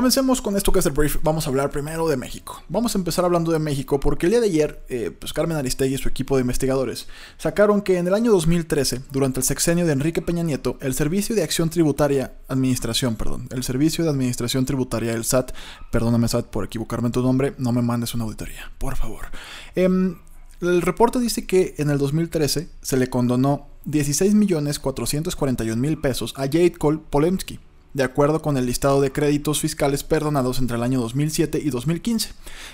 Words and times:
Comencemos 0.00 0.40
con 0.40 0.56
esto 0.56 0.72
que 0.72 0.78
es 0.78 0.86
el 0.86 0.92
brief. 0.92 1.18
Vamos 1.22 1.46
a 1.46 1.50
hablar 1.50 1.68
primero 1.68 2.08
de 2.08 2.16
México. 2.16 2.62
Vamos 2.70 2.94
a 2.94 2.98
empezar 2.98 3.26
hablando 3.26 3.52
de 3.52 3.58
México 3.58 4.00
porque 4.00 4.24
el 4.24 4.32
día 4.32 4.40
de 4.40 4.46
ayer, 4.46 4.82
eh, 4.88 5.10
pues 5.10 5.34
Carmen 5.34 5.58
Aristegui 5.58 5.96
y 5.96 5.98
su 5.98 6.08
equipo 6.08 6.36
de 6.36 6.40
investigadores 6.40 7.06
sacaron 7.36 7.82
que 7.82 7.98
en 7.98 8.06
el 8.06 8.14
año 8.14 8.32
2013, 8.32 9.02
durante 9.12 9.40
el 9.40 9.44
sexenio 9.44 9.84
de 9.84 9.92
Enrique 9.92 10.22
Peña 10.22 10.42
Nieto, 10.42 10.78
el 10.80 10.94
Servicio 10.94 11.36
de 11.36 11.42
Acción 11.42 11.68
Tributaria, 11.68 12.32
Administración, 12.48 13.16
perdón, 13.16 13.46
el 13.50 13.62
Servicio 13.62 14.02
de 14.02 14.08
Administración 14.08 14.64
Tributaria, 14.64 15.12
el 15.12 15.26
SAT, 15.26 15.52
perdóname 15.92 16.28
SAT 16.28 16.46
por 16.46 16.64
equivocarme 16.64 17.08
en 17.08 17.12
tu 17.12 17.20
nombre, 17.20 17.52
no 17.58 17.70
me 17.70 17.82
mandes 17.82 18.14
una 18.14 18.24
auditoría, 18.24 18.72
por 18.78 18.96
favor. 18.96 19.26
Em, 19.74 20.16
el 20.62 20.80
reporte 20.80 21.18
dice 21.18 21.46
que 21.46 21.74
en 21.76 21.90
el 21.90 21.98
2013 21.98 22.70
se 22.80 22.96
le 22.96 23.10
condonó 23.10 23.68
16.441.000 23.84 26.00
pesos 26.00 26.32
a 26.38 26.44
Jade 26.44 26.72
Cole 26.72 27.00
Polemski 27.10 27.60
de 27.94 28.04
acuerdo 28.04 28.42
con 28.42 28.56
el 28.56 28.66
listado 28.66 29.00
de 29.00 29.12
créditos 29.12 29.60
fiscales 29.60 30.04
perdonados 30.04 30.58
entre 30.58 30.76
el 30.76 30.82
año 30.82 31.00
2007 31.00 31.60
y 31.62 31.70
2015. 31.70 32.30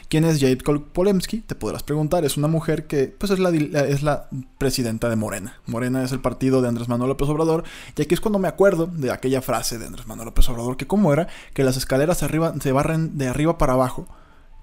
¿Quién 0.09 0.25
es 0.25 0.41
Jade 0.41 0.57
Polemski? 0.57 1.41
Te 1.41 1.55
podrás 1.55 1.83
preguntar, 1.83 2.25
es 2.25 2.37
una 2.37 2.49
mujer 2.49 2.87
que 2.87 3.07
pues 3.07 3.33
es 3.33 3.39
la, 3.39 3.51
es 3.51 4.03
la 4.03 4.29
presidenta 4.59 5.09
de 5.09 5.17
Morena. 5.17 5.61
Morena 5.67 6.05
es 6.05 6.13
el 6.13 6.21
partido 6.21 6.63
de 6.63 6.69
Andrés 6.69 6.89
Manuel 6.89 7.09
López 7.11 7.29
Obrador, 7.29 7.65
y 7.97 8.03
aquí 8.03 8.15
es 8.15 8.21
cuando 8.21 8.39
me 8.39 8.49
acuerdo 8.49 8.87
de 8.87 9.11
aquella 9.11 9.43
frase 9.43 9.79
de 9.79 9.87
Andrés 9.87 10.07
Manuel 10.07 10.27
López 10.27 10.49
Obrador, 10.49 10.77
que 10.77 10.87
cómo 10.87 11.13
era, 11.13 11.29
que 11.55 11.65
las 11.65 11.77
escaleras 11.77 12.23
arriba, 12.23 12.55
se 12.61 12.73
barren 12.73 13.19
de 13.19 13.29
arriba 13.29 13.59
para 13.59 13.75
abajo, 13.75 14.07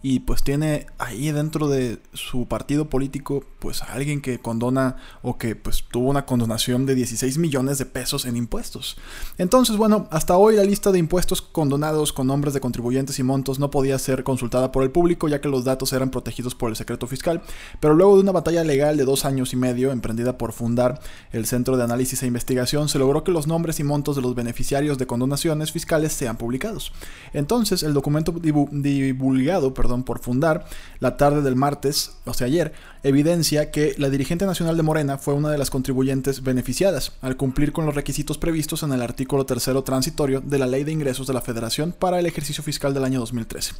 y 0.05 0.19
pues 0.19 0.43
tiene 0.43 0.85
ahí 0.97 1.31
dentro 1.31 1.69
de 1.69 1.97
su 2.11 2.45
partido 2.45 2.89
político 2.89 3.45
pues 3.59 3.81
a 3.81 3.93
alguien 3.93 4.21
que 4.21 4.37
condona 4.37 4.97
o 5.21 5.37
que 5.37 5.55
pues 5.55 5.85
tuvo 5.89 6.09
una 6.09 6.25
condonación 6.25 6.85
de 6.85 6.93
16 6.93 7.37
millones 7.37 7.77
de 7.77 7.85
pesos 7.85 8.25
en 8.25 8.35
impuestos. 8.35 8.97
Entonces, 9.37 9.77
bueno, 9.77 10.09
hasta 10.11 10.35
hoy 10.35 10.57
la 10.57 10.65
lista 10.65 10.91
de 10.91 10.99
impuestos 10.99 11.41
condonados 11.41 12.11
con 12.11 12.27
nombres 12.27 12.53
de 12.53 12.59
contribuyentes 12.59 13.17
y 13.19 13.23
montos 13.23 13.59
no 13.59 13.71
podía 13.71 13.97
ser 13.97 14.25
consultada 14.25 14.73
por 14.73 14.83
el 14.83 14.91
público 14.91 15.29
ya 15.29 15.39
que 15.39 15.47
los 15.47 15.63
datos 15.63 15.93
eran 15.93 16.09
protegidos 16.09 16.53
por 16.53 16.69
el 16.69 16.75
secreto 16.75 17.07
fiscal, 17.07 17.41
pero 17.79 17.93
luego 17.93 18.15
de 18.15 18.23
una 18.23 18.33
batalla 18.33 18.65
legal 18.65 18.97
de 18.97 19.05
dos 19.05 19.23
años 19.23 19.53
y 19.53 19.55
medio 19.55 19.93
emprendida 19.93 20.37
por 20.37 20.51
fundar 20.51 20.99
el 21.31 21.45
Centro 21.45 21.77
de 21.77 21.83
Análisis 21.85 22.21
e 22.23 22.27
Investigación, 22.27 22.89
se 22.89 22.99
logró 22.99 23.23
que 23.23 23.31
los 23.31 23.47
nombres 23.47 23.79
y 23.79 23.85
montos 23.85 24.17
de 24.17 24.21
los 24.21 24.35
beneficiarios 24.35 24.97
de 24.97 25.07
condonaciones 25.07 25.71
fiscales 25.71 26.11
sean 26.11 26.35
publicados. 26.35 26.91
Entonces, 27.31 27.83
el 27.83 27.93
documento 27.93 28.33
divulgado, 28.33 29.73
perdón, 29.73 29.92
por 30.01 30.17
fundar, 30.17 30.65
la 30.99 31.15
tarde 31.15 31.43
del 31.43 31.55
martes, 31.55 32.13
o 32.25 32.33
sea 32.33 32.47
ayer, 32.47 32.73
evidencia 33.03 33.69
que 33.69 33.93
la 33.99 34.09
dirigente 34.09 34.47
nacional 34.47 34.75
de 34.75 34.81
Morena 34.81 35.19
fue 35.19 35.35
una 35.35 35.51
de 35.51 35.59
las 35.59 35.69
contribuyentes 35.69 36.41
beneficiadas, 36.41 37.11
al 37.21 37.37
cumplir 37.37 37.71
con 37.71 37.85
los 37.85 37.93
requisitos 37.93 38.39
previstos 38.39 38.81
en 38.81 38.93
el 38.93 39.03
artículo 39.03 39.45
tercero 39.45 39.83
transitorio 39.83 40.41
de 40.41 40.57
la 40.57 40.65
Ley 40.65 40.83
de 40.83 40.93
Ingresos 40.93 41.27
de 41.27 41.33
la 41.35 41.41
Federación 41.41 41.91
para 41.91 42.17
el 42.17 42.25
ejercicio 42.25 42.63
fiscal 42.63 42.95
del 42.95 43.03
año 43.03 43.19
2013. 43.19 43.73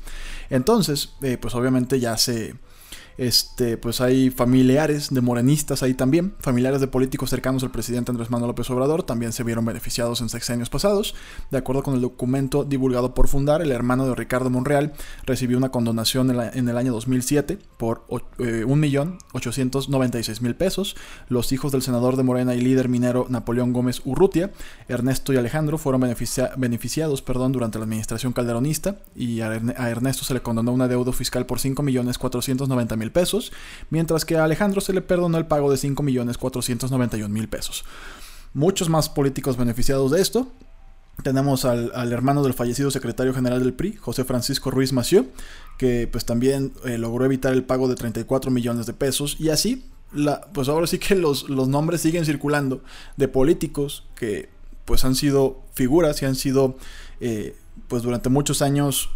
Entonces, 0.51 1.09
eh, 1.23 1.39
pues 1.41 1.55
obviamente 1.55 1.99
ya 1.99 2.15
se 2.17 2.53
este, 3.17 3.77
pues 3.77 4.01
hay 4.01 4.29
familiares 4.29 5.13
de 5.13 5.21
morenistas 5.21 5.81
ahí 5.83 5.93
también, 5.93 6.33
familiares 6.39 6.81
de 6.81 6.87
políticos 6.87 7.29
cercanos 7.29 7.63
al 7.63 7.71
presidente 7.71 8.11
Andrés 8.11 8.29
Manuel 8.29 8.49
López 8.49 8.69
Obrador, 8.69 9.03
también 9.03 9.31
se 9.33 9.43
vieron 9.43 9.65
beneficiados 9.65 10.21
en 10.21 10.29
sexenios 10.29 10.69
pasados. 10.69 11.15
De 11.51 11.57
acuerdo 11.57 11.83
con 11.83 11.95
el 11.95 12.01
documento 12.01 12.63
divulgado 12.63 13.13
por 13.13 13.27
Fundar, 13.27 13.61
el 13.61 13.71
hermano 13.71 14.07
de 14.07 14.15
Ricardo 14.15 14.49
Monreal 14.49 14.93
recibió 15.25 15.57
una 15.57 15.69
condonación 15.69 16.31
en, 16.31 16.69
el 16.69 16.77
año 16.77 16.93
2007 16.93 17.59
por 17.77 18.05
1.896.000 18.07 20.49
eh, 20.49 20.53
pesos. 20.53 20.95
Los 21.29 21.51
hijos 21.51 21.71
del 21.71 21.81
senador 21.81 22.17
de 22.17 22.23
Morena 22.23 22.55
y 22.55 22.61
líder 22.61 22.89
minero 22.89 23.27
Napoleón 23.29 23.73
Gómez 23.73 24.01
Urrutia, 24.05 24.51
Ernesto 24.87 25.33
y 25.33 25.37
Alejandro, 25.37 25.77
fueron 25.77 26.01
beneficiados 26.57 27.21
perdón, 27.21 27.51
durante 27.51 27.77
la 27.77 27.85
administración 27.85 28.33
calderonista 28.33 28.97
y 29.15 29.41
a, 29.41 29.53
Ernesto 29.53 30.23
se 30.23 30.33
le 30.33 30.41
condonó 30.41 30.71
una 30.71 30.87
deuda 30.87 31.11
fiscal 31.11 31.45
por 31.45 31.59
5.490.000 31.59 33.02
pesos, 33.11 33.51
mientras 33.89 34.25
que 34.25 34.37
a 34.37 34.43
Alejandro 34.43 34.81
se 34.81 34.93
le 34.93 35.01
perdonó 35.01 35.37
el 35.37 35.45
pago 35.45 35.71
de 35.71 35.77
5.491.000 35.77 37.49
pesos. 37.49 37.85
Muchos 38.53 38.89
más 38.89 39.09
políticos 39.09 39.57
beneficiados 39.57 40.11
de 40.11 40.21
esto. 40.21 40.47
Tenemos 41.23 41.65
al, 41.65 42.11
hermano 42.11 42.43
del 42.43 42.53
fallecido 42.53 42.89
secretario 42.89 43.33
general 43.33 43.61
del 43.61 43.73
PRI, 43.73 43.93
José 43.93 44.23
Francisco 44.23 44.71
Ruiz 44.71 44.93
Massieu, 44.93 45.27
que 45.77 46.07
pues 46.11 46.25
también 46.25 46.73
eh, 46.85 46.97
logró 46.97 47.25
evitar 47.25 47.53
el 47.53 47.63
pago 47.63 47.87
de 47.87 47.95
34 47.95 48.49
millones 48.49 48.87
de 48.87 48.93
pesos 48.93 49.37
y 49.39 49.49
así, 49.49 49.85
la, 50.11 50.41
pues 50.53 50.69
ahora 50.69 50.87
sí 50.87 50.97
que 50.97 51.15
los, 51.15 51.49
los 51.49 51.67
nombres 51.67 52.01
siguen 52.01 52.25
circulando 52.25 52.83
de 53.17 53.27
políticos 53.27 54.05
que 54.15 54.49
pues 54.85 55.05
han 55.05 55.15
sido 55.15 55.61
figuras 55.73 56.21
y 56.21 56.25
han 56.25 56.35
sido 56.35 56.77
eh, 57.19 57.55
pues 57.87 58.03
durante 58.03 58.29
muchos 58.29 58.61
años 58.61 59.09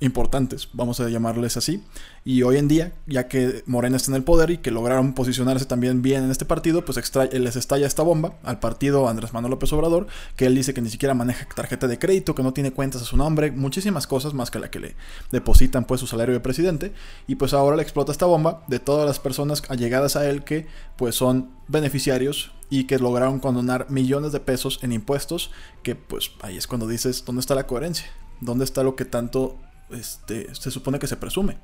importantes, 0.00 0.68
vamos 0.72 1.00
a 1.00 1.08
llamarles 1.08 1.56
así. 1.56 1.82
Y 2.24 2.42
hoy 2.42 2.58
en 2.58 2.68
día, 2.68 2.92
ya 3.06 3.28
que 3.28 3.62
Morena 3.66 3.96
está 3.96 4.10
en 4.10 4.16
el 4.16 4.24
poder 4.24 4.50
y 4.50 4.58
que 4.58 4.70
lograron 4.70 5.14
posicionarse 5.14 5.64
también 5.64 6.02
bien 6.02 6.24
en 6.24 6.30
este 6.30 6.44
partido, 6.44 6.84
pues 6.84 7.00
les 7.32 7.56
estalla 7.56 7.86
esta 7.86 8.02
bomba 8.02 8.34
al 8.42 8.58
partido 8.58 9.08
Andrés 9.08 9.32
Manuel 9.32 9.52
López 9.52 9.72
Obrador, 9.72 10.06
que 10.34 10.46
él 10.46 10.54
dice 10.54 10.74
que 10.74 10.82
ni 10.82 10.90
siquiera 10.90 11.14
maneja 11.14 11.46
tarjeta 11.54 11.86
de 11.86 11.98
crédito, 11.98 12.34
que 12.34 12.42
no 12.42 12.52
tiene 12.52 12.72
cuentas 12.72 13.02
a 13.02 13.04
su 13.04 13.16
nombre, 13.16 13.52
muchísimas 13.52 14.06
cosas 14.06 14.34
más 14.34 14.50
que 14.50 14.58
la 14.58 14.70
que 14.70 14.80
le 14.80 14.96
depositan 15.30 15.84
pues 15.84 16.00
su 16.00 16.06
salario 16.06 16.34
de 16.34 16.40
presidente. 16.40 16.92
Y 17.26 17.36
pues 17.36 17.54
ahora 17.54 17.76
le 17.76 17.82
explota 17.82 18.12
esta 18.12 18.26
bomba 18.26 18.64
de 18.66 18.80
todas 18.80 19.06
las 19.06 19.18
personas 19.18 19.62
allegadas 19.68 20.16
a 20.16 20.28
él 20.28 20.44
que 20.44 20.66
pues 20.96 21.14
son 21.14 21.50
beneficiarios 21.68 22.52
y 22.68 22.84
que 22.84 22.98
lograron 22.98 23.38
condonar 23.38 23.86
millones 23.90 24.32
de 24.32 24.40
pesos 24.40 24.80
en 24.82 24.92
impuestos, 24.92 25.50
que 25.82 25.94
pues 25.94 26.32
ahí 26.42 26.56
es 26.56 26.66
cuando 26.66 26.88
dices, 26.88 27.24
¿dónde 27.24 27.40
está 27.40 27.54
la 27.54 27.66
coherencia? 27.66 28.06
¿Dónde 28.40 28.64
está 28.64 28.82
lo 28.82 28.96
que 28.96 29.04
tanto 29.04 29.56
este, 29.90 30.54
se 30.54 30.70
supone 30.70 30.98
que 30.98 31.06
se 31.06 31.16
presume. 31.16 31.58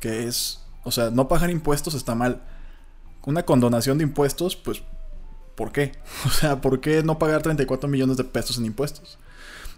Que 0.00 0.26
es, 0.26 0.64
o 0.84 0.90
sea, 0.90 1.10
no 1.10 1.28
pagar 1.28 1.50
impuestos 1.50 1.94
está 1.94 2.14
mal. 2.14 2.42
Una 3.26 3.44
condonación 3.44 3.98
de 3.98 4.04
impuestos, 4.04 4.56
pues, 4.56 4.82
¿por 5.54 5.72
qué? 5.72 5.92
O 6.26 6.30
sea, 6.30 6.60
¿por 6.60 6.80
qué 6.80 7.02
no 7.02 7.18
pagar 7.18 7.42
34 7.42 7.88
millones 7.88 8.16
de 8.16 8.24
pesos 8.24 8.58
en 8.58 8.66
impuestos? 8.66 9.18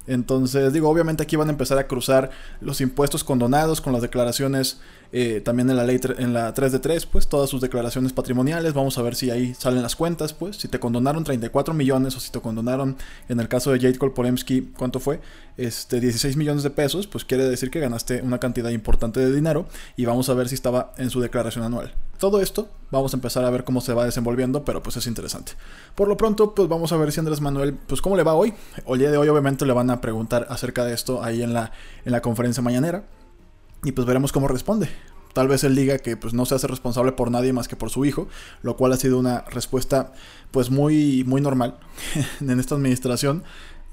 Entonces, 0.06 0.72
digo, 0.72 0.88
obviamente 0.88 1.22
aquí 1.22 1.36
van 1.36 1.48
a 1.48 1.52
empezar 1.52 1.78
a 1.78 1.86
cruzar 1.86 2.30
los 2.60 2.80
impuestos 2.80 3.22
condonados 3.22 3.80
con 3.80 3.92
las 3.92 4.02
declaraciones 4.02 4.80
eh, 5.12 5.40
también 5.44 5.68
en 5.70 5.76
la 5.76 5.84
ley 5.84 6.00
en 6.18 6.32
la 6.32 6.54
3 6.54 6.72
de 6.72 6.78
3, 6.78 7.06
pues 7.06 7.28
todas 7.28 7.50
sus 7.50 7.60
declaraciones 7.60 8.12
patrimoniales. 8.12 8.74
Vamos 8.74 8.96
a 8.96 9.02
ver 9.02 9.14
si 9.14 9.30
ahí 9.30 9.54
salen 9.54 9.82
las 9.82 9.96
cuentas, 9.96 10.32
pues 10.32 10.56
si 10.56 10.68
te 10.68 10.78
condonaron 10.78 11.24
34 11.24 11.74
millones 11.74 12.16
o 12.16 12.20
si 12.20 12.30
te 12.30 12.40
condonaron 12.40 12.96
en 13.28 13.40
el 13.40 13.48
caso 13.48 13.72
de 13.72 13.80
Jade 13.80 13.98
Polemski, 14.10 14.72
¿cuánto 14.76 15.00
fue? 15.00 15.20
Este 15.56 16.00
16 16.00 16.36
millones 16.36 16.62
de 16.62 16.70
pesos, 16.70 17.06
pues 17.06 17.24
quiere 17.24 17.48
decir 17.48 17.70
que 17.70 17.80
ganaste 17.80 18.22
una 18.22 18.38
cantidad 18.38 18.70
importante 18.70 19.20
de 19.20 19.32
dinero 19.32 19.66
y 19.96 20.04
vamos 20.04 20.28
a 20.28 20.34
ver 20.34 20.48
si 20.48 20.54
estaba 20.54 20.92
en 20.96 21.10
su 21.10 21.20
declaración 21.20 21.64
anual. 21.64 21.92
Todo 22.20 22.40
esto 22.40 22.68
vamos 22.90 23.14
a 23.14 23.16
empezar 23.16 23.44
a 23.44 23.50
ver 23.50 23.64
cómo 23.64 23.80
se 23.80 23.94
va 23.94 24.04
desenvolviendo, 24.04 24.62
pero 24.62 24.82
pues 24.82 24.96
es 24.98 25.06
interesante. 25.06 25.52
Por 25.94 26.06
lo 26.06 26.16
pronto, 26.16 26.54
pues 26.54 26.68
vamos 26.68 26.92
a 26.92 26.96
ver 26.98 27.10
si 27.10 27.18
Andrés 27.18 27.40
Manuel, 27.40 27.74
pues 27.74 28.02
cómo 28.02 28.14
le 28.14 28.22
va 28.22 28.34
hoy. 28.34 28.52
El 28.86 28.98
día 28.98 29.10
de 29.10 29.16
hoy 29.16 29.28
obviamente 29.28 29.64
le 29.64 29.72
van 29.72 29.90
a 29.90 30.02
preguntar 30.02 30.46
acerca 30.50 30.84
de 30.84 30.92
esto 30.92 31.24
ahí 31.24 31.42
en 31.42 31.54
la, 31.54 31.72
en 32.04 32.12
la 32.12 32.20
conferencia 32.20 32.62
mañanera. 32.62 33.04
Y 33.82 33.92
pues 33.92 34.06
veremos 34.06 34.32
cómo 34.32 34.48
responde. 34.48 34.90
Tal 35.32 35.48
vez 35.48 35.64
él 35.64 35.74
diga 35.74 35.98
que 35.98 36.16
pues 36.16 36.34
no 36.34 36.44
se 36.44 36.54
hace 36.54 36.66
responsable 36.66 37.12
por 37.12 37.30
nadie 37.30 37.54
más 37.54 37.68
que 37.68 37.76
por 37.76 37.88
su 37.88 38.04
hijo, 38.04 38.28
lo 38.62 38.76
cual 38.76 38.92
ha 38.92 38.96
sido 38.96 39.18
una 39.18 39.42
respuesta 39.48 40.12
pues 40.50 40.70
muy 40.70 41.24
muy 41.24 41.40
normal 41.40 41.78
en 42.40 42.60
esta 42.60 42.74
administración. 42.74 43.44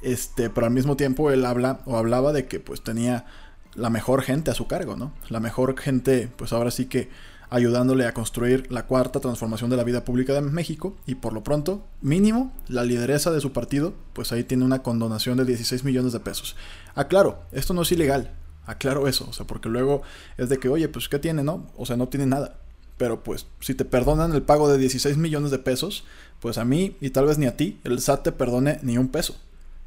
Este, 0.02 0.50
pero 0.50 0.68
al 0.68 0.74
mismo 0.74 0.98
tiempo 0.98 1.32
él 1.32 1.46
habla 1.46 1.80
o 1.86 1.96
hablaba 1.96 2.34
de 2.34 2.46
que 2.46 2.60
pues 2.60 2.82
tenía 2.84 3.26
la 3.74 3.90
mejor 3.90 4.22
gente 4.22 4.52
a 4.52 4.56
su 4.56 4.68
cargo, 4.68 4.98
¿no? 4.98 5.14
La 5.30 5.40
mejor 5.40 5.80
gente, 5.80 6.30
pues 6.36 6.52
ahora 6.52 6.72
sí 6.72 6.88
que 6.88 7.10
ayudándole 7.50 8.06
a 8.06 8.14
construir 8.14 8.72
la 8.72 8.86
cuarta 8.86 9.20
transformación 9.20 9.70
de 9.70 9.78
la 9.78 9.84
vida 9.84 10.04
pública 10.04 10.34
de 10.34 10.42
México 10.42 10.96
y 11.06 11.16
por 11.16 11.34
lo 11.34 11.44
pronto, 11.44 11.86
mínimo, 12.02 12.54
la 12.68 12.84
lideresa 12.84 13.32
de 13.32 13.42
su 13.42 13.54
partido, 13.54 13.94
pues 14.14 14.32
ahí 14.32 14.44
tiene 14.44 14.66
una 14.66 14.84
condonación 14.84 15.38
de 15.38 15.46
16 15.46 15.84
millones 15.84 16.14
de 16.14 16.20
pesos. 16.20 16.56
Aclaro, 16.96 17.40
esto 17.52 17.74
no 17.74 17.84
es 17.84 17.92
ilegal, 17.92 18.32
aclaro 18.66 19.08
eso, 19.08 19.28
o 19.30 19.34
sea, 19.34 19.48
porque 19.48 19.70
luego 19.70 20.02
es 20.38 20.50
de 20.50 20.58
que, 20.58 20.70
oye, 20.70 20.90
pues 20.90 21.10
¿qué 21.10 21.20
tiene, 21.20 21.44
no? 21.44 21.68
O 21.78 21.86
sea, 21.86 21.98
no 21.98 22.08
tiene 22.08 22.26
nada. 22.26 22.60
Pero 22.98 23.24
pues, 23.24 23.46
si 23.60 23.76
te 23.76 23.86
perdonan 23.86 24.34
el 24.34 24.42
pago 24.42 24.70
de 24.70 24.78
16 24.78 25.18
millones 25.18 25.52
de 25.52 25.60
pesos, 25.60 26.04
pues 26.40 26.58
a 26.58 26.66
mí 26.66 26.98
y 27.00 27.12
tal 27.12 27.26
vez 27.26 27.38
ni 27.38 27.46
a 27.46 27.56
ti, 27.56 27.80
el 27.84 28.02
SAT 28.02 28.24
te 28.24 28.32
perdone 28.32 28.80
ni 28.82 28.98
un 28.98 29.08
peso. 29.08 29.36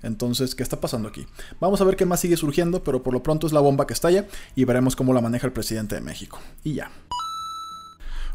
Entonces, 0.02 0.54
¿qué 0.54 0.62
está 0.62 0.80
pasando 0.80 1.08
aquí? 1.08 1.26
Vamos 1.60 1.80
a 1.80 1.84
ver 1.84 1.96
qué 1.96 2.06
más 2.06 2.20
sigue 2.20 2.36
surgiendo, 2.36 2.82
pero 2.82 3.02
por 3.02 3.12
lo 3.12 3.22
pronto 3.22 3.46
es 3.46 3.52
la 3.52 3.60
bomba 3.60 3.86
que 3.86 3.92
estalla 3.92 4.26
y 4.54 4.64
veremos 4.64 4.96
cómo 4.96 5.12
la 5.12 5.20
maneja 5.20 5.46
el 5.46 5.52
presidente 5.52 5.94
de 5.94 6.00
México. 6.00 6.38
Y 6.64 6.74
ya. 6.74 6.90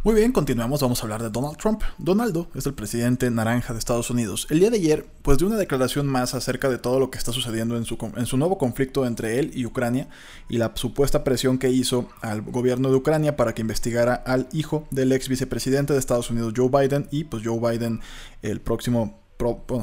Muy 0.06 0.14
bien, 0.14 0.34
continuamos, 0.34 0.82
vamos 0.82 1.00
a 1.00 1.02
hablar 1.02 1.24
de 1.24 1.32
Donald 1.32 1.58
Trump. 1.58 1.82
Donaldo 1.98 2.48
es 2.54 2.68
el 2.68 2.76
presidente 2.76 3.32
naranja 3.32 3.74
de 3.74 3.80
Estados 3.80 4.12
Unidos. 4.12 4.46
El 4.52 4.60
día 4.60 4.70
de 4.70 4.78
ayer, 4.78 5.08
pues 5.24 5.40
dio 5.40 5.48
una 5.48 5.58
declaración 5.58 6.06
más 6.06 6.36
acerca 6.36 6.70
de 6.70 6.78
todo 6.78 7.00
lo 7.00 7.10
que 7.10 7.18
está 7.18 7.32
sucediendo 7.32 7.76
en 7.76 7.86
su, 7.86 7.98
en 8.16 8.28
su 8.28 8.38
nuevo 8.38 8.60
conflicto 8.60 9.08
entre 9.08 9.40
él 9.40 9.50
y 9.56 9.66
Ucrania 9.66 10.08
y 10.48 10.60
la 10.60 10.74
supuesta 10.76 11.24
presión 11.24 11.58
que 11.58 11.72
hizo 11.72 12.08
al 12.22 12.44
gobierno 12.44 12.92
de 12.92 12.98
Ucrania 12.98 13.36
para 13.36 13.56
que 13.56 13.64
investigara 13.64 14.14
al 14.14 14.48
hijo 14.54 14.88
del 14.92 15.12
ex 15.12 15.28
vicepresidente 15.28 15.94
de 15.94 15.98
Estados 15.98 16.30
Unidos, 16.30 16.54
Joe 16.56 16.70
Biden, 16.70 17.08
y 17.10 17.24
pues 17.24 17.42
Joe 17.44 17.60
Biden, 17.60 18.00
el 18.44 18.62
próximo 18.62 19.22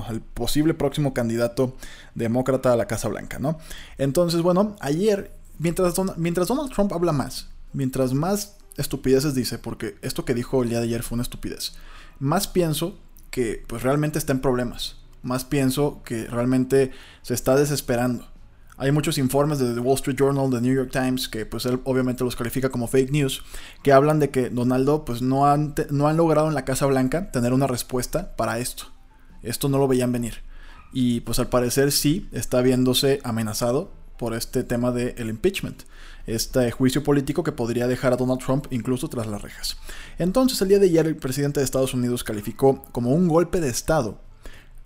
el 0.09 0.21
posible 0.21 0.73
próximo 0.75 1.15
candidato 1.15 1.75
demócrata 2.15 2.73
a 2.73 2.77
la 2.77 2.87
Casa 2.87 3.09
Blanca, 3.09 3.41
¿no? 3.41 3.59
Entonces, 3.99 4.41
bueno, 4.41 4.77
ayer, 4.79 5.33
mientras, 5.59 5.95
mientras 6.17 6.47
Donald 6.47 6.73
Trump 6.73 6.93
habla 6.93 7.11
más, 7.11 7.49
mientras 7.73 8.15
más 8.15 8.62
estupideces 8.77 9.35
dice, 9.35 9.59
porque 9.59 9.97
esto 10.03 10.25
que 10.25 10.35
dijo 10.35 10.63
el 10.63 10.71
día 10.71 10.79
de 10.79 10.85
ayer 10.85 11.03
fue 11.03 11.17
una 11.17 11.23
estupidez. 11.23 11.75
Más 12.19 12.49
pienso 12.49 12.99
que 13.31 13.65
pues 13.67 13.83
realmente 13.83 14.19
está 14.19 14.33
en 14.33 14.41
problemas. 14.41 14.97
Más 15.23 15.45
pienso 15.45 16.03
que 16.05 16.27
realmente 16.27 16.93
se 17.23 17.35
está 17.35 17.57
desesperando. 17.57 18.29
Hay 18.77 18.91
muchos 18.91 19.19
informes 19.19 19.59
de 19.59 19.75
The 19.75 19.81
Wall 19.81 19.95
Street 19.97 20.17
Journal, 20.17 20.51
The 20.51 20.61
New 20.61 20.75
York 20.75 20.91
Times, 20.91 21.29
que 21.29 21.47
pues 21.47 21.67
él 21.67 21.81
obviamente 21.85 22.25
los 22.25 22.35
califica 22.35 22.71
como 22.71 22.89
fake 22.89 23.13
news, 23.13 23.43
que 23.83 23.93
hablan 23.93 24.19
de 24.19 24.31
que 24.31 24.51
Donaldo 24.51 25.05
pues 25.05 25.23
no 25.23 25.47
han, 25.47 25.75
no 25.91 26.09
han 26.09 26.17
logrado 26.17 26.49
en 26.49 26.55
la 26.55 26.65
Casa 26.65 26.87
Blanca 26.87 27.31
tener 27.31 27.53
una 27.53 27.67
respuesta 27.67 28.35
para 28.35 28.59
esto. 28.59 28.85
Esto 29.43 29.69
no 29.69 29.79
lo 29.79 29.89
veían 29.89 30.13
venir. 30.13 30.43
Y 30.93 31.21
pues 31.21 31.39
al 31.39 31.49
parecer 31.49 31.93
sí 31.93 32.29
está 32.33 32.61
viéndose 32.61 33.21
amenazado 33.25 33.93
por 34.19 34.35
este 34.35 34.65
tema 34.65 34.91
del 34.91 35.29
impeachment 35.29 35.85
este 36.27 36.71
juicio 36.71 37.03
político 37.03 37.43
que 37.43 37.53
podría 37.53 37.87
dejar 37.87 38.13
a 38.13 38.17
Donald 38.17 38.41
Trump 38.41 38.67
incluso 38.71 39.09
tras 39.09 39.27
las 39.27 39.43
rejas. 39.43 39.77
Entonces, 40.19 40.61
el 40.63 40.69
día 40.69 40.79
de 40.79 40.87
ayer 40.87 41.07
el 41.07 41.17
presidente 41.17 41.61
de 41.61 41.65
Estados 41.65 41.95
Unidos 41.95 42.25
calificó 42.25 42.85
como 42.93 43.13
un 43.13 43.29
golpe 43.29 43.61
de 43.61 43.69
Estado 43.69 44.19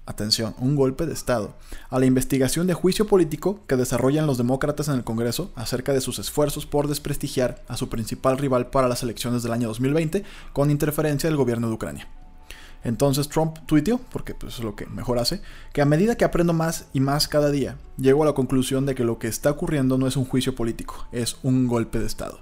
atención, 0.06 0.54
un 0.58 0.76
golpe 0.76 1.04
de 1.04 1.12
Estado, 1.12 1.54
a 1.90 1.98
la 1.98 2.06
investigación 2.06 2.66
de 2.66 2.74
juicio 2.74 3.06
político 3.06 3.60
que 3.66 3.76
desarrollan 3.76 4.26
los 4.26 4.38
demócratas 4.38 4.88
en 4.88 4.94
el 4.94 5.04
Congreso 5.04 5.50
acerca 5.56 5.92
de 5.92 6.00
sus 6.00 6.18
esfuerzos 6.18 6.64
por 6.64 6.88
desprestigiar 6.88 7.62
a 7.68 7.76
su 7.76 7.88
principal 7.88 8.38
rival 8.38 8.70
para 8.70 8.88
las 8.88 9.02
elecciones 9.02 9.42
del 9.42 9.52
año 9.52 9.68
2020 9.68 10.24
con 10.52 10.70
interferencia 10.70 11.28
del 11.28 11.36
gobierno 11.36 11.68
de 11.68 11.74
Ucrania. 11.74 12.08
Entonces 12.84 13.28
Trump 13.28 13.58
tuiteó, 13.66 13.98
porque 14.12 14.34
pues, 14.34 14.58
es 14.58 14.64
lo 14.64 14.76
que 14.76 14.86
mejor 14.86 15.18
hace, 15.18 15.40
que 15.72 15.82
a 15.82 15.86
medida 15.86 16.16
que 16.16 16.24
aprendo 16.24 16.52
más 16.52 16.86
y 16.92 17.00
más 17.00 17.28
cada 17.28 17.50
día, 17.50 17.78
llego 17.96 18.22
a 18.22 18.26
la 18.26 18.32
conclusión 18.32 18.86
de 18.86 18.94
que 18.94 19.04
lo 19.04 19.18
que 19.18 19.28
está 19.28 19.50
ocurriendo 19.50 19.98
no 19.98 20.06
es 20.06 20.16
un 20.16 20.24
juicio 20.24 20.54
político, 20.54 21.06
es 21.12 21.38
un 21.42 21.66
golpe 21.66 21.98
de 21.98 22.06
Estado. 22.06 22.40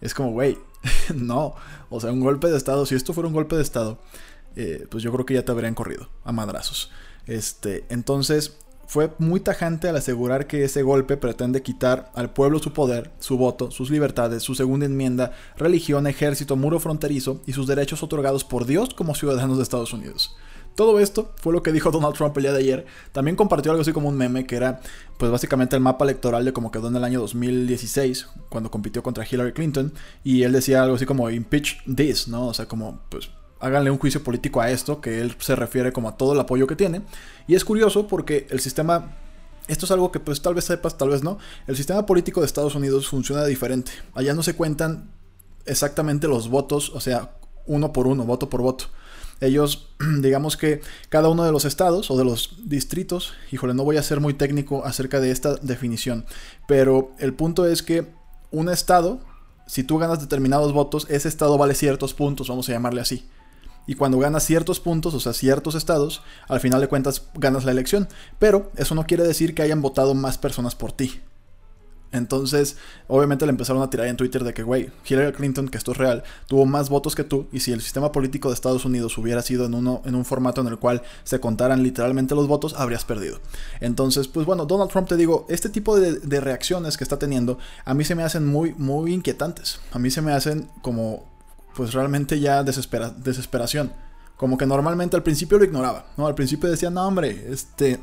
Es 0.00 0.14
como, 0.14 0.32
güey, 0.32 0.58
no, 1.14 1.54
o 1.88 2.00
sea, 2.00 2.12
un 2.12 2.20
golpe 2.20 2.48
de 2.48 2.56
Estado, 2.56 2.84
si 2.86 2.94
esto 2.94 3.14
fuera 3.14 3.28
un 3.28 3.34
golpe 3.34 3.56
de 3.56 3.62
Estado, 3.62 3.98
eh, 4.56 4.86
pues 4.90 5.02
yo 5.02 5.12
creo 5.12 5.24
que 5.24 5.34
ya 5.34 5.44
te 5.44 5.52
habrían 5.52 5.74
corrido 5.74 6.08
a 6.24 6.32
madrazos. 6.32 6.90
Este, 7.26 7.84
entonces, 7.88 8.58
fue 8.92 9.10
muy 9.16 9.40
tajante 9.40 9.88
al 9.88 9.96
asegurar 9.96 10.46
que 10.46 10.64
ese 10.64 10.82
golpe 10.82 11.16
pretende 11.16 11.62
quitar 11.62 12.12
al 12.14 12.34
pueblo 12.34 12.58
su 12.58 12.74
poder, 12.74 13.10
su 13.20 13.38
voto, 13.38 13.70
sus 13.70 13.88
libertades, 13.88 14.42
su 14.42 14.54
segunda 14.54 14.84
enmienda, 14.84 15.32
religión, 15.56 16.06
ejército, 16.06 16.56
muro 16.56 16.78
fronterizo 16.78 17.40
y 17.46 17.54
sus 17.54 17.66
derechos 17.66 18.02
otorgados 18.02 18.44
por 18.44 18.66
Dios 18.66 18.92
como 18.92 19.14
ciudadanos 19.14 19.56
de 19.56 19.62
Estados 19.62 19.94
Unidos. 19.94 20.36
Todo 20.74 21.00
esto 21.00 21.32
fue 21.36 21.54
lo 21.54 21.62
que 21.62 21.72
dijo 21.72 21.90
Donald 21.90 22.14
Trump 22.14 22.36
el 22.36 22.42
día 22.42 22.52
de 22.52 22.58
ayer. 22.58 22.86
También 23.12 23.34
compartió 23.34 23.72
algo 23.72 23.80
así 23.80 23.94
como 23.94 24.10
un 24.10 24.16
meme 24.18 24.44
que 24.44 24.56
era 24.56 24.82
pues 25.16 25.32
básicamente 25.32 25.74
el 25.74 25.80
mapa 25.80 26.04
electoral 26.04 26.44
de 26.44 26.52
cómo 26.52 26.70
quedó 26.70 26.88
en 26.88 26.96
el 26.96 27.04
año 27.04 27.18
2016 27.20 28.28
cuando 28.50 28.70
compitió 28.70 29.02
contra 29.02 29.24
Hillary 29.24 29.52
Clinton 29.52 29.94
y 30.22 30.42
él 30.42 30.52
decía 30.52 30.82
algo 30.82 30.96
así 30.96 31.06
como 31.06 31.30
impeach 31.30 31.82
this, 31.84 32.28
¿no? 32.28 32.48
O 32.48 32.52
sea, 32.52 32.66
como 32.66 33.00
pues 33.08 33.30
háganle 33.62 33.90
un 33.90 33.98
juicio 33.98 34.22
político 34.22 34.60
a 34.60 34.70
esto, 34.70 35.00
que 35.00 35.20
él 35.20 35.34
se 35.38 35.56
refiere 35.56 35.92
como 35.92 36.08
a 36.08 36.16
todo 36.16 36.32
el 36.34 36.40
apoyo 36.40 36.66
que 36.66 36.76
tiene. 36.76 37.02
Y 37.46 37.54
es 37.54 37.64
curioso 37.64 38.08
porque 38.08 38.46
el 38.50 38.60
sistema, 38.60 39.16
esto 39.68 39.86
es 39.86 39.92
algo 39.92 40.10
que 40.10 40.18
pues 40.20 40.42
tal 40.42 40.54
vez 40.54 40.64
sepas, 40.64 40.98
tal 40.98 41.10
vez 41.10 41.22
no, 41.22 41.38
el 41.68 41.76
sistema 41.76 42.04
político 42.04 42.40
de 42.40 42.46
Estados 42.46 42.74
Unidos 42.74 43.08
funciona 43.08 43.44
diferente. 43.44 43.92
Allá 44.14 44.34
no 44.34 44.42
se 44.42 44.54
cuentan 44.54 45.10
exactamente 45.64 46.26
los 46.26 46.48
votos, 46.48 46.90
o 46.90 47.00
sea, 47.00 47.36
uno 47.66 47.92
por 47.92 48.08
uno, 48.08 48.24
voto 48.24 48.50
por 48.50 48.62
voto. 48.62 48.86
Ellos, 49.40 49.88
digamos 50.20 50.56
que 50.56 50.80
cada 51.08 51.28
uno 51.28 51.44
de 51.44 51.52
los 51.52 51.64
estados 51.64 52.10
o 52.10 52.18
de 52.18 52.24
los 52.24 52.56
distritos, 52.64 53.32
híjole, 53.52 53.74
no 53.74 53.84
voy 53.84 53.96
a 53.96 54.02
ser 54.02 54.18
muy 54.18 54.34
técnico 54.34 54.84
acerca 54.84 55.20
de 55.20 55.30
esta 55.30 55.54
definición, 55.54 56.26
pero 56.66 57.12
el 57.20 57.32
punto 57.32 57.66
es 57.66 57.84
que 57.84 58.08
un 58.50 58.68
estado, 58.68 59.20
si 59.68 59.84
tú 59.84 59.98
ganas 59.98 60.20
determinados 60.20 60.72
votos, 60.72 61.06
ese 61.08 61.28
estado 61.28 61.56
vale 61.58 61.74
ciertos 61.74 62.12
puntos, 62.12 62.48
vamos 62.48 62.68
a 62.68 62.72
llamarle 62.72 63.00
así. 63.00 63.24
Y 63.86 63.94
cuando 63.94 64.18
ganas 64.18 64.44
ciertos 64.44 64.80
puntos, 64.80 65.14
o 65.14 65.20
sea, 65.20 65.32
ciertos 65.32 65.74
estados, 65.74 66.22
al 66.48 66.60
final 66.60 66.80
de 66.80 66.88
cuentas 66.88 67.22
ganas 67.34 67.64
la 67.64 67.72
elección. 67.72 68.08
Pero 68.38 68.70
eso 68.76 68.94
no 68.94 69.06
quiere 69.06 69.24
decir 69.24 69.54
que 69.54 69.62
hayan 69.62 69.82
votado 69.82 70.14
más 70.14 70.38
personas 70.38 70.74
por 70.74 70.92
ti. 70.92 71.20
Entonces, 72.12 72.76
obviamente 73.08 73.46
le 73.46 73.50
empezaron 73.50 73.82
a 73.82 73.88
tirar 73.88 74.06
en 74.06 74.16
Twitter 74.16 74.44
de 74.44 74.52
que, 74.52 74.62
güey, 74.62 74.90
Hillary 75.08 75.32
Clinton, 75.32 75.68
que 75.68 75.78
esto 75.78 75.92
es 75.92 75.96
real, 75.96 76.22
tuvo 76.46 76.66
más 76.66 76.90
votos 76.90 77.14
que 77.14 77.24
tú, 77.24 77.46
y 77.52 77.60
si 77.60 77.72
el 77.72 77.80
sistema 77.80 78.12
político 78.12 78.48
de 78.48 78.54
Estados 78.54 78.84
Unidos 78.84 79.16
hubiera 79.16 79.40
sido 79.40 79.64
en, 79.64 79.74
uno, 79.74 80.02
en 80.04 80.14
un 80.14 80.26
formato 80.26 80.60
en 80.60 80.66
el 80.66 80.78
cual 80.78 81.02
se 81.24 81.40
contaran 81.40 81.82
literalmente 81.82 82.34
los 82.34 82.48
votos, 82.48 82.74
habrías 82.76 83.06
perdido. 83.06 83.40
Entonces, 83.80 84.28
pues 84.28 84.46
bueno, 84.46 84.66
Donald 84.66 84.90
Trump, 84.90 85.08
te 85.08 85.16
digo, 85.16 85.46
este 85.48 85.70
tipo 85.70 85.98
de, 85.98 86.18
de 86.18 86.40
reacciones 86.40 86.98
que 86.98 87.04
está 87.04 87.18
teniendo, 87.18 87.58
a 87.86 87.94
mí 87.94 88.04
se 88.04 88.14
me 88.14 88.22
hacen 88.22 88.46
muy, 88.46 88.74
muy 88.74 89.14
inquietantes. 89.14 89.80
A 89.92 89.98
mí 89.98 90.10
se 90.10 90.20
me 90.20 90.32
hacen 90.32 90.68
como 90.82 91.31
pues 91.74 91.92
realmente 91.92 92.40
ya 92.40 92.62
desespera, 92.62 93.10
desesperación. 93.10 93.92
Como 94.36 94.58
que 94.58 94.66
normalmente 94.66 95.16
al 95.16 95.22
principio 95.22 95.58
lo 95.58 95.64
ignoraba, 95.64 96.06
¿no? 96.16 96.26
Al 96.26 96.34
principio 96.34 96.70
decía, 96.70 96.90
no 96.90 97.06
hombre, 97.06 97.46
este, 97.50 98.00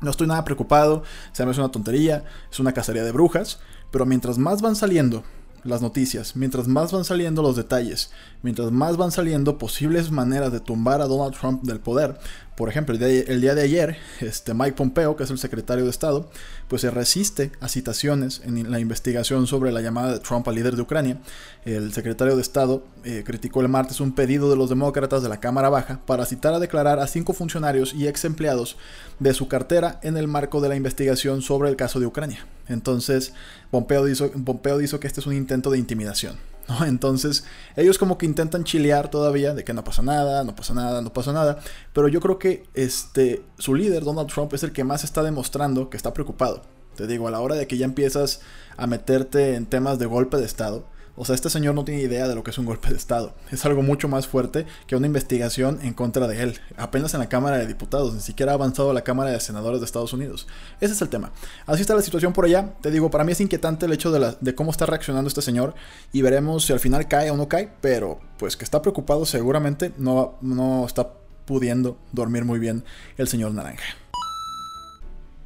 no 0.00 0.10
estoy 0.10 0.26
nada 0.26 0.44
preocupado, 0.44 1.02
se 1.32 1.44
me 1.44 1.50
hace 1.50 1.60
una 1.60 1.72
tontería, 1.72 2.24
es 2.50 2.60
una 2.60 2.72
cacería 2.72 3.02
de 3.02 3.12
brujas, 3.12 3.58
pero 3.90 4.06
mientras 4.06 4.38
más 4.38 4.62
van 4.62 4.76
saliendo 4.76 5.24
las 5.64 5.82
noticias, 5.82 6.36
mientras 6.36 6.68
más 6.68 6.92
van 6.92 7.04
saliendo 7.04 7.42
los 7.42 7.56
detalles, 7.56 8.10
mientras 8.42 8.70
más 8.70 8.96
van 8.96 9.10
saliendo 9.10 9.58
posibles 9.58 10.10
maneras 10.10 10.52
de 10.52 10.60
tumbar 10.60 11.00
a 11.00 11.06
Donald 11.06 11.36
Trump 11.36 11.62
del 11.62 11.80
poder, 11.80 12.18
por 12.58 12.68
ejemplo, 12.68 12.92
el 12.96 13.40
día, 13.40 13.54
de 13.54 13.62
ayer, 13.62 13.98
este 14.18 14.52
Mike 14.52 14.72
Pompeo, 14.72 15.14
que 15.14 15.22
es 15.22 15.30
el 15.30 15.38
secretario 15.38 15.84
de 15.84 15.90
Estado, 15.90 16.28
pues 16.66 16.82
se 16.82 16.90
resiste 16.90 17.52
a 17.60 17.68
citaciones 17.68 18.42
en 18.44 18.68
la 18.68 18.80
investigación 18.80 19.46
sobre 19.46 19.70
la 19.70 19.80
llamada 19.80 20.14
de 20.14 20.18
Trump 20.18 20.48
al 20.48 20.56
líder 20.56 20.74
de 20.74 20.82
Ucrania. 20.82 21.18
El 21.64 21.92
secretario 21.92 22.34
de 22.34 22.42
Estado 22.42 22.82
eh, 23.04 23.22
criticó 23.24 23.60
el 23.60 23.68
martes 23.68 24.00
un 24.00 24.12
pedido 24.12 24.50
de 24.50 24.56
los 24.56 24.70
demócratas 24.70 25.22
de 25.22 25.28
la 25.28 25.38
Cámara 25.38 25.68
Baja 25.68 26.00
para 26.04 26.26
citar 26.26 26.52
a 26.52 26.58
declarar 26.58 26.98
a 26.98 27.06
cinco 27.06 27.32
funcionarios 27.32 27.94
y 27.94 28.08
ex 28.08 28.24
empleados 28.24 28.76
de 29.20 29.34
su 29.34 29.46
cartera 29.46 30.00
en 30.02 30.16
el 30.16 30.26
marco 30.26 30.60
de 30.60 30.68
la 30.68 30.74
investigación 30.74 31.42
sobre 31.42 31.68
el 31.68 31.76
caso 31.76 32.00
de 32.00 32.06
Ucrania. 32.06 32.44
Entonces, 32.66 33.34
Pompeo 33.70 34.04
dijo, 34.04 34.32
Pompeo 34.32 34.78
dijo 34.78 34.98
que 34.98 35.06
este 35.06 35.20
es 35.20 35.28
un 35.28 35.34
intento 35.34 35.70
de 35.70 35.78
intimidación. 35.78 36.34
Entonces, 36.86 37.44
ellos 37.76 37.98
como 37.98 38.18
que 38.18 38.26
intentan 38.26 38.64
chilear 38.64 39.10
todavía 39.10 39.54
de 39.54 39.64
que 39.64 39.72
no 39.72 39.84
pasa 39.84 40.02
nada, 40.02 40.44
no 40.44 40.54
pasa 40.54 40.74
nada, 40.74 41.00
no 41.00 41.12
pasa 41.12 41.32
nada. 41.32 41.58
Pero 41.92 42.08
yo 42.08 42.20
creo 42.20 42.38
que 42.38 42.64
este, 42.74 43.42
su 43.58 43.74
líder, 43.74 44.04
Donald 44.04 44.28
Trump, 44.28 44.52
es 44.54 44.62
el 44.62 44.72
que 44.72 44.84
más 44.84 45.04
está 45.04 45.22
demostrando 45.22 45.90
que 45.90 45.96
está 45.96 46.12
preocupado. 46.12 46.62
Te 46.94 47.06
digo, 47.06 47.28
a 47.28 47.30
la 47.30 47.40
hora 47.40 47.54
de 47.54 47.66
que 47.66 47.78
ya 47.78 47.84
empiezas 47.84 48.40
a 48.76 48.86
meterte 48.86 49.54
en 49.54 49.66
temas 49.66 49.98
de 49.98 50.06
golpe 50.06 50.36
de 50.36 50.44
Estado, 50.44 50.84
O 51.18 51.24
sea, 51.24 51.34
este 51.34 51.50
señor 51.50 51.74
no 51.74 51.84
tiene 51.84 52.00
idea 52.00 52.28
de 52.28 52.34
lo 52.36 52.44
que 52.44 52.52
es 52.52 52.58
un 52.58 52.64
golpe 52.64 52.90
de 52.90 52.96
Estado. 52.96 53.34
Es 53.50 53.66
algo 53.66 53.82
mucho 53.82 54.06
más 54.06 54.28
fuerte 54.28 54.66
que 54.86 54.94
una 54.94 55.06
investigación 55.06 55.80
en 55.82 55.92
contra 55.92 56.28
de 56.28 56.40
él. 56.42 56.60
Apenas 56.76 57.12
en 57.14 57.20
la 57.20 57.28
Cámara 57.28 57.58
de 57.58 57.66
Diputados, 57.66 58.14
ni 58.14 58.20
siquiera 58.20 58.52
ha 58.52 58.54
avanzado 58.54 58.92
la 58.92 59.02
Cámara 59.02 59.30
de 59.30 59.40
Senadores 59.40 59.80
de 59.80 59.86
Estados 59.86 60.12
Unidos. 60.12 60.46
Ese 60.80 60.92
es 60.94 61.02
el 61.02 61.08
tema. 61.08 61.32
Así 61.66 61.80
está 61.80 61.96
la 61.96 62.02
situación 62.02 62.32
por 62.32 62.44
allá. 62.44 62.74
Te 62.80 62.92
digo, 62.92 63.10
para 63.10 63.24
mí 63.24 63.32
es 63.32 63.40
inquietante 63.40 63.86
el 63.86 63.92
hecho 63.92 64.12
de, 64.12 64.36
de 64.40 64.54
cómo 64.54 64.70
está 64.70 64.86
reaccionando 64.86 65.26
este 65.26 65.42
señor 65.42 65.74
y 66.12 66.22
veremos 66.22 66.64
si 66.64 66.72
al 66.72 66.80
final 66.80 67.08
cae 67.08 67.30
o 67.32 67.36
no 67.36 67.48
cae, 67.48 67.72
pero 67.80 68.20
pues 68.38 68.56
que 68.56 68.62
está 68.62 68.80
preocupado 68.80 69.26
seguramente 69.26 69.92
no, 69.98 70.36
no 70.40 70.86
está 70.86 71.10
pudiendo 71.46 71.98
dormir 72.12 72.44
muy 72.44 72.60
bien 72.60 72.84
el 73.16 73.26
señor 73.26 73.52
Naranja. 73.52 74.07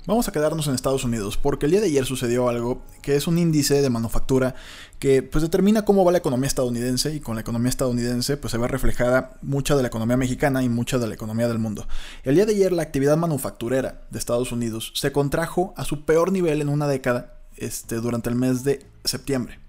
Vamos 0.04 0.26
a 0.26 0.32
quedarnos 0.32 0.66
en 0.66 0.74
Estados 0.74 1.04
Unidos 1.04 1.36
porque 1.36 1.66
el 1.66 1.70
día 1.70 1.80
de 1.80 1.86
ayer 1.86 2.04
sucedió 2.04 2.48
algo 2.48 2.82
que 3.02 3.14
es 3.14 3.28
un 3.28 3.38
índice 3.38 3.80
de 3.80 3.88
manufactura 3.88 4.56
que 4.98 5.22
pues 5.22 5.42
determina 5.42 5.84
cómo 5.84 6.04
va 6.04 6.10
la 6.10 6.18
economía 6.18 6.48
estadounidense 6.48 7.14
y 7.14 7.20
con 7.20 7.36
la 7.36 7.42
economía 7.42 7.68
estadounidense 7.68 8.36
pues 8.36 8.50
se 8.50 8.58
ve 8.58 8.66
reflejada 8.66 9.38
mucha 9.42 9.76
de 9.76 9.82
la 9.82 9.88
economía 9.88 10.16
mexicana 10.16 10.64
y 10.64 10.68
mucha 10.68 10.98
de 10.98 11.06
la 11.06 11.14
economía 11.14 11.46
del 11.46 11.60
mundo. 11.60 11.86
El 12.24 12.34
día 12.34 12.46
de 12.46 12.52
ayer 12.52 12.72
la 12.72 12.82
actividad 12.82 13.16
manufacturera 13.16 14.02
de 14.10 14.18
Estados 14.18 14.50
Unidos 14.50 14.90
se 14.96 15.12
contrajo 15.12 15.72
a 15.76 15.84
su 15.84 16.04
peor 16.04 16.32
nivel 16.32 16.60
en 16.60 16.68
una 16.68 16.88
década 16.88 17.36
este, 17.56 17.94
durante 17.96 18.28
el 18.28 18.34
mes 18.34 18.64
de 18.64 18.84
septiembre. 19.04 19.60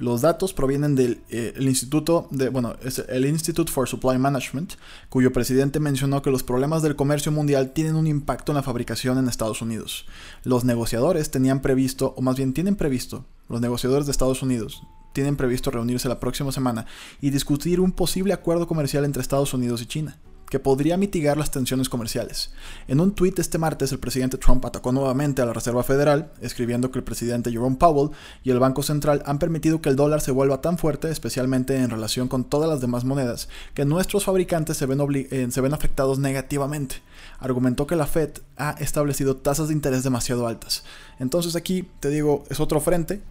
Los 0.00 0.22
datos 0.22 0.54
provienen 0.54 0.94
del 0.94 1.20
eh, 1.28 1.52
Instituto 1.60 2.26
de, 2.30 2.48
bueno, 2.48 2.74
es 2.82 3.00
el 3.10 3.26
Institute 3.26 3.70
for 3.70 3.86
Supply 3.86 4.16
Management, 4.16 4.72
cuyo 5.10 5.30
presidente 5.30 5.78
mencionó 5.78 6.22
que 6.22 6.30
los 6.30 6.42
problemas 6.42 6.80
del 6.80 6.96
comercio 6.96 7.30
mundial 7.30 7.72
tienen 7.72 7.96
un 7.96 8.06
impacto 8.06 8.50
en 8.50 8.56
la 8.56 8.62
fabricación 8.62 9.18
en 9.18 9.28
Estados 9.28 9.60
Unidos. 9.60 10.06
Los 10.42 10.64
negociadores 10.64 11.30
tenían 11.30 11.60
previsto, 11.60 12.14
o 12.16 12.22
más 12.22 12.36
bien 12.36 12.54
tienen 12.54 12.76
previsto, 12.76 13.26
los 13.50 13.60
negociadores 13.60 14.06
de 14.06 14.12
Estados 14.12 14.42
Unidos 14.42 14.82
tienen 15.12 15.36
previsto 15.36 15.70
reunirse 15.70 16.08
la 16.08 16.18
próxima 16.18 16.50
semana 16.50 16.86
y 17.20 17.28
discutir 17.28 17.78
un 17.78 17.92
posible 17.92 18.32
acuerdo 18.32 18.66
comercial 18.66 19.04
entre 19.04 19.20
Estados 19.20 19.52
Unidos 19.52 19.82
y 19.82 19.86
China 19.86 20.18
que 20.50 20.58
podría 20.58 20.96
mitigar 20.96 21.38
las 21.38 21.50
tensiones 21.50 21.88
comerciales. 21.88 22.50
En 22.88 23.00
un 23.00 23.12
tuit 23.14 23.38
este 23.38 23.56
martes, 23.56 23.92
el 23.92 24.00
presidente 24.00 24.36
Trump 24.36 24.66
atacó 24.66 24.92
nuevamente 24.92 25.40
a 25.40 25.46
la 25.46 25.52
Reserva 25.52 25.84
Federal, 25.84 26.32
escribiendo 26.42 26.90
que 26.90 26.98
el 26.98 27.04
presidente 27.04 27.50
Jerome 27.50 27.76
Powell 27.76 28.10
y 28.42 28.50
el 28.50 28.58
Banco 28.58 28.82
Central 28.82 29.22
han 29.24 29.38
permitido 29.38 29.80
que 29.80 29.88
el 29.88 29.96
dólar 29.96 30.20
se 30.20 30.32
vuelva 30.32 30.60
tan 30.60 30.76
fuerte, 30.76 31.08
especialmente 31.10 31.76
en 31.76 31.88
relación 31.88 32.28
con 32.28 32.44
todas 32.44 32.68
las 32.68 32.80
demás 32.80 33.04
monedas, 33.04 33.48
que 33.74 33.84
nuestros 33.84 34.24
fabricantes 34.24 34.76
se 34.76 34.86
ven, 34.86 35.00
eh, 35.30 35.46
se 35.50 35.60
ven 35.60 35.72
afectados 35.72 36.18
negativamente. 36.18 36.96
Argumentó 37.38 37.86
que 37.86 37.96
la 37.96 38.06
Fed 38.06 38.30
ha 38.56 38.72
establecido 38.72 39.36
tasas 39.36 39.68
de 39.68 39.74
interés 39.74 40.02
demasiado 40.02 40.46
altas. 40.46 40.84
Entonces 41.20 41.54
aquí, 41.54 41.88
te 42.00 42.10
digo, 42.10 42.44
es 42.50 42.58
otro 42.58 42.80
frente, 42.80 43.22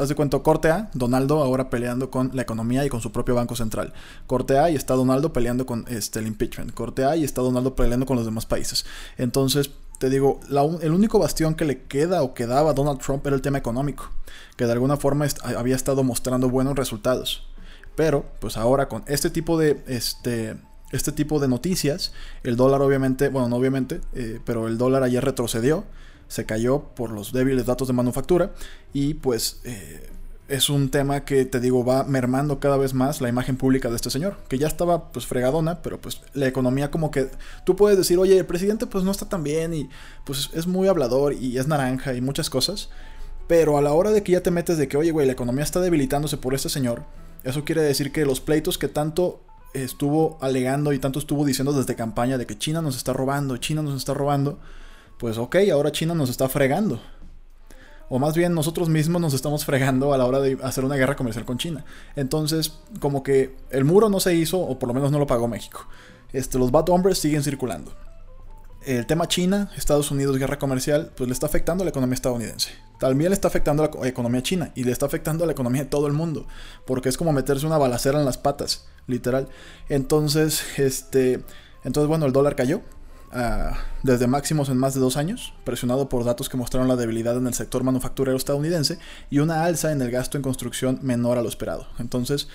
Haz 0.00 0.08
de 0.08 0.14
cuenta, 0.14 0.38
corte 0.40 0.70
A, 0.70 0.90
Donaldo 0.94 1.42
ahora 1.42 1.70
peleando 1.70 2.10
con 2.10 2.30
la 2.34 2.42
economía 2.42 2.84
y 2.84 2.88
con 2.88 3.00
su 3.00 3.10
propio 3.12 3.34
banco 3.34 3.56
central. 3.56 3.92
Corte 4.26 4.58
A 4.58 4.70
y 4.70 4.76
está 4.76 4.94
Donaldo 4.94 5.32
peleando 5.32 5.66
con 5.66 5.84
este, 5.88 6.18
el 6.18 6.26
impeachment. 6.26 6.74
Corte 6.74 7.04
A 7.04 7.16
y 7.16 7.24
está 7.24 7.40
Donaldo 7.42 7.74
peleando 7.74 8.06
con 8.06 8.16
los 8.16 8.26
demás 8.26 8.46
países. 8.46 8.84
Entonces, 9.16 9.70
te 9.98 10.10
digo, 10.10 10.40
el 10.82 10.92
único 10.92 11.18
bastión 11.18 11.54
que 11.54 11.64
le 11.64 11.82
queda 11.84 12.22
o 12.22 12.34
quedaba 12.34 12.70
a 12.70 12.74
Donald 12.74 13.00
Trump 13.00 13.26
era 13.26 13.36
el 13.36 13.42
tema 13.42 13.58
económico, 13.58 14.10
que 14.56 14.66
de 14.66 14.72
alguna 14.72 14.96
forma 14.96 15.26
había 15.56 15.76
estado 15.76 16.02
mostrando 16.02 16.50
buenos 16.50 16.74
resultados. 16.76 17.46
Pero, 17.94 18.24
pues 18.40 18.56
ahora 18.56 18.88
con 18.88 19.04
este 19.06 19.30
tipo 19.30 19.58
de, 19.58 19.82
este, 19.86 20.56
este 20.90 21.12
tipo 21.12 21.38
de 21.38 21.48
noticias, 21.48 22.12
el 22.42 22.56
dólar 22.56 22.82
obviamente, 22.82 23.28
bueno, 23.28 23.48
no 23.48 23.56
obviamente, 23.56 24.00
eh, 24.14 24.40
pero 24.44 24.66
el 24.66 24.76
dólar 24.76 25.02
ayer 25.02 25.24
retrocedió 25.24 25.84
se 26.32 26.46
cayó 26.46 26.84
por 26.94 27.10
los 27.10 27.30
débiles 27.30 27.66
datos 27.66 27.88
de 27.88 27.92
manufactura 27.92 28.54
y 28.94 29.12
pues 29.12 29.60
eh, 29.64 30.08
es 30.48 30.70
un 30.70 30.88
tema 30.88 31.26
que 31.26 31.44
te 31.44 31.60
digo 31.60 31.84
va 31.84 32.04
mermando 32.04 32.58
cada 32.58 32.78
vez 32.78 32.94
más 32.94 33.20
la 33.20 33.28
imagen 33.28 33.58
pública 33.58 33.90
de 33.90 33.96
este 33.96 34.08
señor, 34.08 34.38
que 34.48 34.56
ya 34.56 34.66
estaba 34.66 35.12
pues 35.12 35.26
fregadona, 35.26 35.82
pero 35.82 36.00
pues 36.00 36.22
la 36.32 36.46
economía 36.46 36.90
como 36.90 37.10
que 37.10 37.28
tú 37.66 37.76
puedes 37.76 37.98
decir, 37.98 38.18
oye, 38.18 38.38
el 38.38 38.46
presidente 38.46 38.86
pues 38.86 39.04
no 39.04 39.10
está 39.10 39.28
tan 39.28 39.44
bien 39.44 39.74
y 39.74 39.90
pues 40.24 40.48
es 40.54 40.66
muy 40.66 40.88
hablador 40.88 41.34
y 41.34 41.58
es 41.58 41.66
naranja 41.66 42.14
y 42.14 42.22
muchas 42.22 42.48
cosas, 42.48 42.88
pero 43.46 43.76
a 43.76 43.82
la 43.82 43.92
hora 43.92 44.10
de 44.10 44.22
que 44.22 44.32
ya 44.32 44.42
te 44.42 44.50
metes 44.50 44.78
de 44.78 44.88
que, 44.88 44.96
oye, 44.96 45.10
güey, 45.10 45.26
la 45.26 45.34
economía 45.34 45.64
está 45.64 45.80
debilitándose 45.80 46.38
por 46.38 46.54
este 46.54 46.70
señor, 46.70 47.02
eso 47.44 47.62
quiere 47.66 47.82
decir 47.82 48.10
que 48.10 48.24
los 48.24 48.40
pleitos 48.40 48.78
que 48.78 48.88
tanto 48.88 49.42
estuvo 49.74 50.38
alegando 50.40 50.94
y 50.94 50.98
tanto 50.98 51.18
estuvo 51.18 51.44
diciendo 51.44 51.74
desde 51.74 51.94
campaña 51.94 52.38
de 52.38 52.46
que 52.46 52.56
China 52.56 52.80
nos 52.80 52.96
está 52.96 53.12
robando, 53.12 53.58
China 53.58 53.82
nos 53.82 53.98
está 53.98 54.14
robando, 54.14 54.58
pues 55.22 55.38
ok, 55.38 55.54
ahora 55.72 55.92
China 55.92 56.14
nos 56.14 56.30
está 56.30 56.48
fregando. 56.48 57.00
O 58.08 58.18
más 58.18 58.34
bien 58.34 58.54
nosotros 58.54 58.88
mismos 58.88 59.22
nos 59.22 59.34
estamos 59.34 59.64
fregando 59.64 60.12
a 60.12 60.18
la 60.18 60.26
hora 60.26 60.40
de 60.40 60.58
hacer 60.64 60.84
una 60.84 60.96
guerra 60.96 61.14
comercial 61.14 61.44
con 61.44 61.58
China. 61.58 61.84
Entonces, 62.16 62.80
como 62.98 63.22
que 63.22 63.54
el 63.70 63.84
muro 63.84 64.08
no 64.08 64.18
se 64.18 64.34
hizo, 64.34 64.58
o 64.58 64.80
por 64.80 64.88
lo 64.88 64.94
menos 64.94 65.12
no 65.12 65.20
lo 65.20 65.26
pagó 65.28 65.46
México. 65.46 65.86
Este, 66.32 66.58
los 66.58 66.72
bad 66.72 66.88
hombres 66.88 67.18
siguen 67.18 67.44
circulando. 67.44 67.94
El 68.84 69.06
tema 69.06 69.28
China, 69.28 69.70
Estados 69.76 70.10
Unidos, 70.10 70.38
guerra 70.38 70.58
comercial, 70.58 71.12
pues 71.16 71.28
le 71.28 71.34
está 71.34 71.46
afectando 71.46 71.82
a 71.82 71.84
la 71.84 71.90
economía 71.90 72.14
estadounidense. 72.16 72.70
También 72.98 73.30
le 73.30 73.34
está 73.34 73.46
afectando 73.46 73.84
a 73.84 73.90
la 74.02 74.08
economía 74.08 74.42
china 74.42 74.72
y 74.74 74.82
le 74.82 74.90
está 74.90 75.06
afectando 75.06 75.44
a 75.44 75.46
la 75.46 75.52
economía 75.52 75.84
de 75.84 75.88
todo 75.88 76.08
el 76.08 76.14
mundo. 76.14 76.48
Porque 76.84 77.08
es 77.08 77.16
como 77.16 77.32
meterse 77.32 77.64
una 77.64 77.78
balacera 77.78 78.18
en 78.18 78.24
las 78.24 78.38
patas, 78.38 78.88
literal. 79.06 79.48
Entonces, 79.88 80.64
este. 80.80 81.44
Entonces, 81.84 82.08
bueno, 82.08 82.26
el 82.26 82.32
dólar 82.32 82.56
cayó 82.56 82.82
desde 84.02 84.26
máximos 84.26 84.68
en 84.68 84.76
más 84.76 84.94
de 84.94 85.00
dos 85.00 85.16
años, 85.16 85.54
presionado 85.64 86.08
por 86.08 86.24
datos 86.24 86.48
que 86.48 86.56
mostraron 86.56 86.88
la 86.88 86.96
debilidad 86.96 87.36
en 87.36 87.46
el 87.46 87.54
sector 87.54 87.82
manufacturero 87.82 88.36
estadounidense 88.36 88.98
y 89.30 89.38
una 89.38 89.64
alza 89.64 89.92
en 89.92 90.02
el 90.02 90.10
gasto 90.10 90.36
en 90.36 90.42
construcción 90.42 90.98
menor 91.02 91.38
a 91.38 91.42
lo 91.42 91.48
esperado. 91.48 91.86
Entonces 91.98 92.48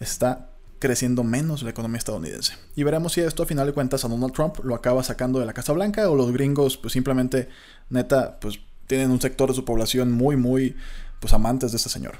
está 0.00 0.50
creciendo 0.78 1.24
menos 1.24 1.62
la 1.62 1.70
economía 1.70 1.98
estadounidense. 1.98 2.54
Y 2.76 2.82
veremos 2.82 3.14
si 3.14 3.20
esto 3.20 3.42
a 3.42 3.46
final 3.46 3.66
de 3.66 3.72
cuentas 3.72 4.04
a 4.04 4.08
Donald 4.08 4.32
Trump 4.32 4.58
lo 4.62 4.74
acaba 4.74 5.02
sacando 5.02 5.40
de 5.40 5.46
la 5.46 5.52
Casa 5.52 5.72
Blanca 5.72 6.08
o 6.08 6.14
los 6.14 6.32
gringos 6.32 6.76
pues 6.76 6.92
simplemente 6.92 7.48
neta 7.90 8.38
pues 8.40 8.60
tienen 8.86 9.10
un 9.10 9.20
sector 9.20 9.48
de 9.48 9.54
su 9.54 9.64
población 9.64 10.12
muy 10.12 10.36
muy 10.36 10.76
pues 11.20 11.32
amantes 11.32 11.72
de 11.72 11.78
este 11.78 11.88
señor. 11.88 12.16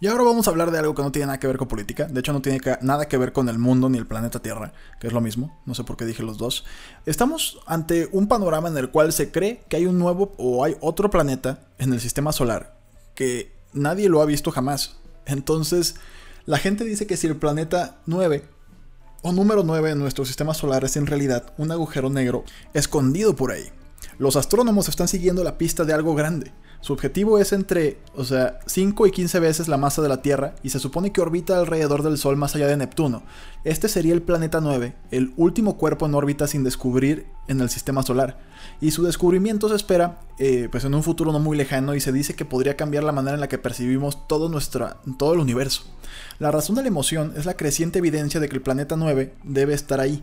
Y 0.00 0.06
ahora 0.08 0.24
vamos 0.24 0.46
a 0.46 0.50
hablar 0.50 0.70
de 0.70 0.78
algo 0.78 0.94
que 0.94 1.02
no 1.02 1.12
tiene 1.12 1.26
nada 1.26 1.38
que 1.38 1.46
ver 1.46 1.56
con 1.56 1.68
política. 1.68 2.04
De 2.04 2.20
hecho, 2.20 2.32
no 2.32 2.42
tiene 2.42 2.60
nada 2.82 3.06
que 3.06 3.16
ver 3.16 3.32
con 3.32 3.48
el 3.48 3.58
mundo 3.58 3.88
ni 3.88 3.98
el 3.98 4.06
planeta 4.06 4.40
Tierra, 4.40 4.72
que 5.00 5.06
es 5.06 5.12
lo 5.12 5.20
mismo. 5.20 5.60
No 5.66 5.74
sé 5.74 5.84
por 5.84 5.96
qué 5.96 6.04
dije 6.04 6.22
los 6.22 6.36
dos. 6.36 6.64
Estamos 7.06 7.60
ante 7.66 8.08
un 8.12 8.28
panorama 8.28 8.68
en 8.68 8.76
el 8.76 8.90
cual 8.90 9.12
se 9.12 9.30
cree 9.30 9.64
que 9.68 9.76
hay 9.76 9.86
un 9.86 9.98
nuevo 9.98 10.34
o 10.36 10.64
hay 10.64 10.76
otro 10.80 11.10
planeta 11.10 11.68
en 11.78 11.92
el 11.92 12.00
sistema 12.00 12.32
solar 12.32 12.76
que 13.14 13.52
nadie 13.72 14.08
lo 14.08 14.20
ha 14.20 14.26
visto 14.26 14.50
jamás. 14.50 14.96
Entonces, 15.26 15.96
la 16.46 16.58
gente 16.58 16.84
dice 16.84 17.06
que 17.06 17.16
si 17.16 17.26
el 17.26 17.36
planeta 17.36 17.98
9 18.06 18.44
o 19.22 19.32
número 19.32 19.62
9 19.62 19.92
en 19.92 19.98
nuestro 19.98 20.24
sistema 20.24 20.52
solar 20.52 20.84
es 20.84 20.96
en 20.96 21.06
realidad 21.06 21.54
un 21.56 21.70
agujero 21.72 22.10
negro 22.10 22.44
escondido 22.74 23.34
por 23.36 23.52
ahí. 23.52 23.70
Los 24.18 24.36
astrónomos 24.36 24.88
están 24.88 25.08
siguiendo 25.08 25.42
la 25.42 25.56
pista 25.56 25.84
de 25.84 25.94
algo 25.94 26.14
grande 26.14 26.52
su 26.84 26.92
objetivo 26.92 27.38
es 27.38 27.54
entre, 27.54 27.96
o 28.14 28.24
sea, 28.24 28.58
5 28.66 29.06
y 29.06 29.10
15 29.10 29.40
veces 29.40 29.68
la 29.68 29.78
masa 29.78 30.02
de 30.02 30.08
la 30.10 30.20
Tierra 30.20 30.54
y 30.62 30.68
se 30.68 30.78
supone 30.78 31.12
que 31.12 31.22
orbita 31.22 31.58
alrededor 31.58 32.02
del 32.02 32.18
Sol 32.18 32.36
más 32.36 32.54
allá 32.54 32.66
de 32.66 32.76
Neptuno. 32.76 33.22
Este 33.64 33.88
sería 33.88 34.12
el 34.12 34.20
planeta 34.20 34.60
9, 34.60 34.94
el 35.10 35.32
último 35.38 35.78
cuerpo 35.78 36.04
en 36.04 36.14
órbita 36.14 36.46
sin 36.46 36.62
descubrir 36.62 37.24
en 37.48 37.62
el 37.62 37.70
sistema 37.70 38.02
solar. 38.02 38.38
Y 38.82 38.90
su 38.90 39.02
descubrimiento 39.02 39.70
se 39.70 39.76
espera 39.76 40.20
eh, 40.38 40.68
pues 40.70 40.84
en 40.84 40.94
un 40.94 41.02
futuro 41.02 41.32
no 41.32 41.38
muy 41.38 41.56
lejano 41.56 41.94
y 41.94 42.00
se 42.00 42.12
dice 42.12 42.34
que 42.34 42.44
podría 42.44 42.76
cambiar 42.76 43.04
la 43.04 43.12
manera 43.12 43.36
en 43.36 43.40
la 43.40 43.48
que 43.48 43.56
percibimos 43.56 44.28
todo, 44.28 44.50
nuestra, 44.50 44.98
todo 45.16 45.32
el 45.32 45.40
universo. 45.40 45.84
La 46.38 46.50
razón 46.50 46.76
de 46.76 46.82
la 46.82 46.88
emoción 46.88 47.32
es 47.34 47.46
la 47.46 47.56
creciente 47.56 48.00
evidencia 48.00 48.40
de 48.40 48.48
que 48.50 48.56
el 48.56 48.62
planeta 48.62 48.94
9 48.94 49.32
debe 49.42 49.72
estar 49.72 50.00
ahí 50.00 50.22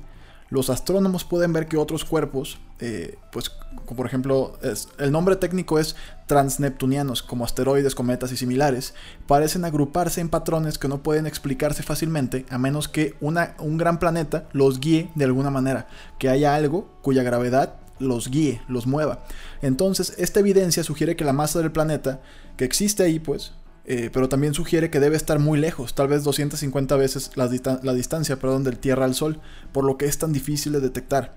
los 0.51 0.69
astrónomos 0.69 1.23
pueden 1.23 1.53
ver 1.53 1.67
que 1.67 1.77
otros 1.77 2.05
cuerpos, 2.05 2.59
eh, 2.79 3.17
pues 3.31 3.49
como 3.49 3.95
por 3.95 4.05
ejemplo, 4.05 4.59
el 4.99 5.11
nombre 5.11 5.37
técnico 5.37 5.79
es 5.79 5.95
transneptunianos, 6.27 7.23
como 7.23 7.45
asteroides, 7.45 7.95
cometas 7.95 8.31
y 8.33 8.37
similares, 8.37 8.93
parecen 9.27 9.65
agruparse 9.65 10.19
en 10.21 10.29
patrones 10.29 10.77
que 10.77 10.89
no 10.89 11.01
pueden 11.01 11.25
explicarse 11.25 11.83
fácilmente 11.83 12.45
a 12.49 12.57
menos 12.57 12.89
que 12.89 13.15
un 13.21 13.77
gran 13.77 13.97
planeta 13.97 14.47
los 14.51 14.79
guíe 14.79 15.09
de 15.15 15.25
alguna 15.25 15.49
manera, 15.49 15.87
que 16.19 16.29
haya 16.29 16.53
algo 16.53 16.89
cuya 17.01 17.23
gravedad 17.23 17.75
los 17.99 18.29
guíe, 18.29 18.61
los 18.67 18.87
mueva. 18.87 19.23
Entonces, 19.61 20.15
esta 20.17 20.41
evidencia 20.41 20.83
sugiere 20.83 21.15
que 21.15 21.23
la 21.23 21.33
masa 21.33 21.59
del 21.59 21.71
planeta, 21.71 22.19
que 22.57 22.65
existe 22.65 23.03
ahí, 23.03 23.19
pues, 23.19 23.53
eh, 23.85 24.09
pero 24.13 24.29
también 24.29 24.53
sugiere 24.53 24.89
que 24.89 24.99
debe 24.99 25.17
estar 25.17 25.39
muy 25.39 25.59
lejos, 25.59 25.95
tal 25.95 26.07
vez 26.07 26.23
250 26.23 26.95
veces 26.97 27.31
la, 27.35 27.47
distancia 27.47 28.37
perdón, 28.37 28.63
del 28.63 28.77
Tierra 28.77 29.05
al 29.05 29.15
Sol, 29.15 29.39
por 29.71 29.83
lo 29.83 29.97
que 29.97 30.05
es 30.05 30.17
tan 30.17 30.31
difícil 30.33 30.73
de 30.73 30.81
detectar. 30.81 31.35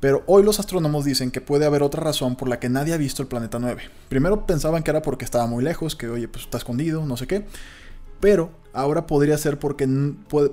Pero 0.00 0.24
hoy 0.26 0.42
los 0.42 0.58
astrónomos 0.58 1.04
dicen 1.04 1.30
que 1.30 1.42
puede 1.42 1.66
haber 1.66 1.82
otra 1.82 2.02
razón 2.02 2.34
por 2.34 2.48
la 2.48 2.58
que 2.58 2.70
nadie 2.70 2.94
ha 2.94 2.96
visto 2.96 3.22
el 3.22 3.28
planeta 3.28 3.58
9. 3.58 3.82
Primero 4.08 4.46
pensaban 4.46 4.82
que 4.82 4.90
era 4.90 5.02
porque 5.02 5.26
estaba 5.26 5.46
muy 5.46 5.62
lejos, 5.62 5.94
que 5.94 6.08
oye, 6.08 6.26
pues 6.26 6.44
está 6.44 6.56
escondido, 6.56 7.04
no 7.04 7.18
sé 7.18 7.26
qué. 7.26 7.46
Pero 8.18 8.50
ahora 8.72 9.06
podría 9.06 9.36
ser 9.36 9.58
porque 9.58 9.86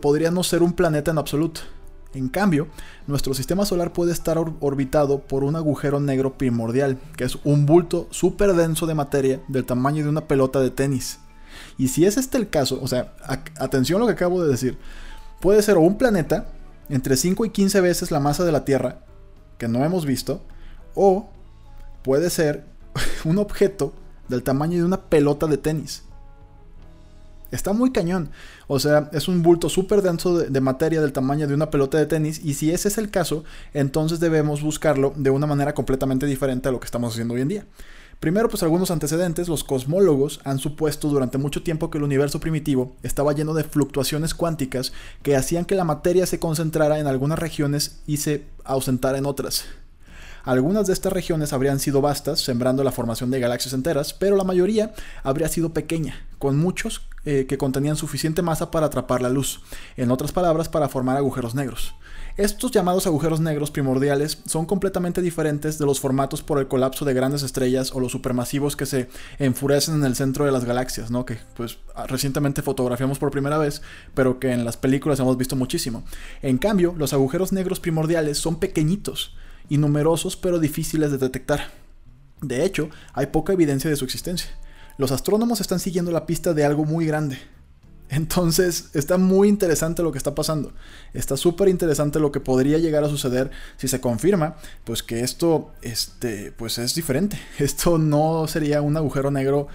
podría 0.01 0.31
no 0.31 0.43
ser 0.43 0.63
un 0.63 0.73
planeta 0.73 1.11
en 1.11 1.17
absoluto. 1.17 1.61
En 2.13 2.29
cambio, 2.29 2.67
nuestro 3.05 3.33
sistema 3.33 3.65
solar 3.65 3.93
puede 3.93 4.11
estar 4.11 4.37
orbitado 4.37 5.19
por 5.19 5.43
un 5.43 5.55
agujero 5.55 5.99
negro 5.99 6.37
primordial, 6.37 6.97
que 7.15 7.25
es 7.25 7.37
un 7.43 7.65
bulto 7.65 8.07
súper 8.11 8.53
denso 8.53 8.85
de 8.87 8.95
materia 8.95 9.41
del 9.47 9.65
tamaño 9.65 10.03
de 10.03 10.09
una 10.09 10.27
pelota 10.27 10.59
de 10.59 10.71
tenis. 10.71 11.19
Y 11.77 11.89
si 11.89 12.05
es 12.05 12.17
este 12.17 12.37
el 12.37 12.49
caso, 12.49 12.79
o 12.81 12.87
sea, 12.87 13.13
atención 13.59 13.97
a 13.97 14.01
lo 14.01 14.07
que 14.07 14.13
acabo 14.13 14.43
de 14.43 14.49
decir, 14.49 14.77
puede 15.39 15.61
ser 15.61 15.77
un 15.77 15.97
planeta 15.97 16.47
entre 16.89 17.17
5 17.17 17.45
y 17.45 17.49
15 17.49 17.81
veces 17.81 18.11
la 18.11 18.19
masa 18.19 18.45
de 18.45 18.51
la 18.51 18.65
Tierra, 18.65 18.99
que 19.57 19.67
no 19.67 19.83
hemos 19.83 20.05
visto, 20.05 20.41
o 20.95 21.29
puede 22.03 22.29
ser 22.29 22.65
un 23.25 23.37
objeto 23.37 23.93
del 24.29 24.43
tamaño 24.43 24.77
de 24.77 24.85
una 24.85 25.01
pelota 25.01 25.47
de 25.47 25.57
tenis. 25.57 26.03
Está 27.51 27.73
muy 27.73 27.91
cañón. 27.91 28.29
O 28.67 28.79
sea, 28.79 29.09
es 29.13 29.27
un 29.27 29.41
bulto 29.41 29.69
súper 29.69 30.01
denso 30.01 30.37
de, 30.37 30.61
materia 30.61 31.01
del 31.01 31.13
tamaño 31.13 31.47
de 31.47 31.53
una 31.53 31.69
pelota 31.69 31.97
de 31.97 32.05
tenis. 32.05 32.41
Y 32.43 32.55
si 32.55 32.71
ese 32.71 32.87
es 32.87 32.97
el 32.97 33.09
caso, 33.09 33.43
entonces 33.73 34.19
debemos 34.19 34.61
buscarlo 34.61 35.13
de 35.15 35.29
una 35.29 35.47
manera 35.47 35.73
completamente 35.73 36.25
diferente 36.25 36.69
a 36.69 36.71
lo 36.71 36.79
que 36.79 36.85
estamos 36.85 37.13
haciendo 37.13 37.33
hoy 37.33 37.41
en 37.41 37.47
día. 37.47 37.65
Primero, 38.19 38.49
pues 38.49 38.63
algunos 38.63 38.89
antecedentes, 38.89 39.47
los 39.47 39.63
cosmólogos 39.63 40.41
han 40.43 40.57
supuesto 40.57 41.07
durante 41.07 41.37
mucho 41.37 41.61
tiempo 41.61 41.91
que 41.91 41.99
el 41.99 42.03
universo 42.03 42.39
primitivo 42.39 42.95
estaba 43.03 43.33
lleno 43.33 43.53
de 43.53 43.63
fluctuaciones 43.63 44.33
cuánticas 44.33 44.91
que 45.21 45.35
hacían 45.35 45.65
que 45.65 45.75
la 45.75 45.83
materia 45.83 46.25
se 46.25 46.39
concentrara 46.39 46.97
en 46.97 47.05
algunas 47.05 47.37
regiones 47.37 48.01
y 48.07 48.17
se 48.17 48.45
ausentara 48.63 49.19
en 49.19 49.27
otras. 49.27 49.65
Algunas 50.47 50.87
de 50.87 50.93
estas 50.93 51.11
regiones 51.11 51.51
habrían 51.51 51.77
sido 51.77 51.99
vastas, 51.99 52.39
sembrando 52.39 52.81
la 52.81 52.93
formación 52.93 53.29
de 53.31 53.41
galaxias 53.41 53.73
enteras, 53.73 54.13
pero 54.13 54.37
la 54.37 54.45
mayoría 54.45 54.93
habría 55.21 55.49
sido 55.49 55.73
pequeña, 55.73 56.25
con 56.39 56.57
muchos 56.57 57.01
eh, 57.25 57.47
que 57.49 57.57
contenían 57.57 57.97
suficiente 57.97 58.41
masa 58.41 58.71
para 58.71 58.85
atrapar 58.85 59.21
la 59.21 59.27
luz, 59.27 59.59
en 59.97 60.09
otras 60.09 60.31
palabras, 60.31 60.69
para 60.69 60.87
formar 60.87 61.17
agujeros 61.17 61.53
negros. 61.53 61.95
Estos 62.37 62.71
llamados 62.71 63.07
agujeros 63.07 63.41
negros 63.41 63.71
primordiales 63.71 64.41
son 64.45 64.65
completamente 64.65 65.21
diferentes 65.21 65.79
de 65.79 65.85
los 65.85 65.99
formatos 65.99 66.43
por 66.43 66.59
el 66.59 66.69
colapso 66.69 67.03
de 67.03 67.13
grandes 67.13 67.43
estrellas 67.43 67.91
o 67.93 67.99
los 67.99 68.13
supermasivos 68.13 68.77
que 68.77 68.85
se 68.85 69.09
enfurecen 69.39 69.95
en 69.95 70.05
el 70.05 70.15
centro 70.15 70.45
de 70.45 70.53
las 70.53 70.63
galaxias, 70.63 71.11
¿no? 71.11 71.25
Que 71.25 71.39
pues 71.57 71.77
recientemente 72.07 72.61
fotografiamos 72.61 73.19
por 73.19 73.31
primera 73.31 73.57
vez, 73.57 73.81
pero 74.13 74.39
que 74.39 74.53
en 74.53 74.63
las 74.63 74.77
películas 74.77 75.19
hemos 75.19 75.35
visto 75.35 75.57
muchísimo. 75.57 76.05
En 76.41 76.57
cambio, 76.57 76.95
los 76.97 77.11
agujeros 77.11 77.51
negros 77.51 77.81
primordiales 77.81 78.37
son 78.37 78.61
pequeñitos, 78.61 79.35
y 79.69 79.77
numerosos 79.77 80.35
pero 80.35 80.59
difíciles 80.59 81.11
de 81.11 81.17
detectar. 81.17 81.71
De 82.41 82.63
hecho, 82.63 82.89
hay 83.13 83.27
poca 83.27 83.53
evidencia 83.53 83.89
de 83.89 83.95
su 83.95 84.05
existencia. 84.05 84.49
Los 84.97 85.11
astrónomos 85.11 85.61
están 85.61 85.79
siguiendo 85.79 86.11
la 86.11 86.25
pista 86.25 86.53
de 86.53 86.65
algo 86.65 86.85
muy 86.85 87.05
grande. 87.05 87.37
Entonces, 88.09 88.89
está 88.93 89.17
muy 89.17 89.49
interesante 89.49 90.01
lo 90.01 90.11
que 90.11 90.17
está 90.17 90.33
pasando. 90.33 90.71
Está 91.13 91.35
súper 91.35 91.67
interesante 91.67 92.19
lo 92.19 92.31
que 92.31 92.39
podría 92.39 92.77
llegar 92.77 93.03
a 93.03 93.09
suceder 93.09 93.51
si 93.75 93.87
se 93.87 93.99
confirma, 93.99 94.55
pues 94.85 95.03
que 95.03 95.21
esto, 95.21 95.73
este, 95.81 96.53
pues 96.53 96.77
es 96.77 96.95
diferente. 96.95 97.37
Esto 97.59 97.97
no 97.97 98.47
sería 98.47 98.81
un 98.81 98.95
agujero 98.95 99.29
negro 99.29 99.67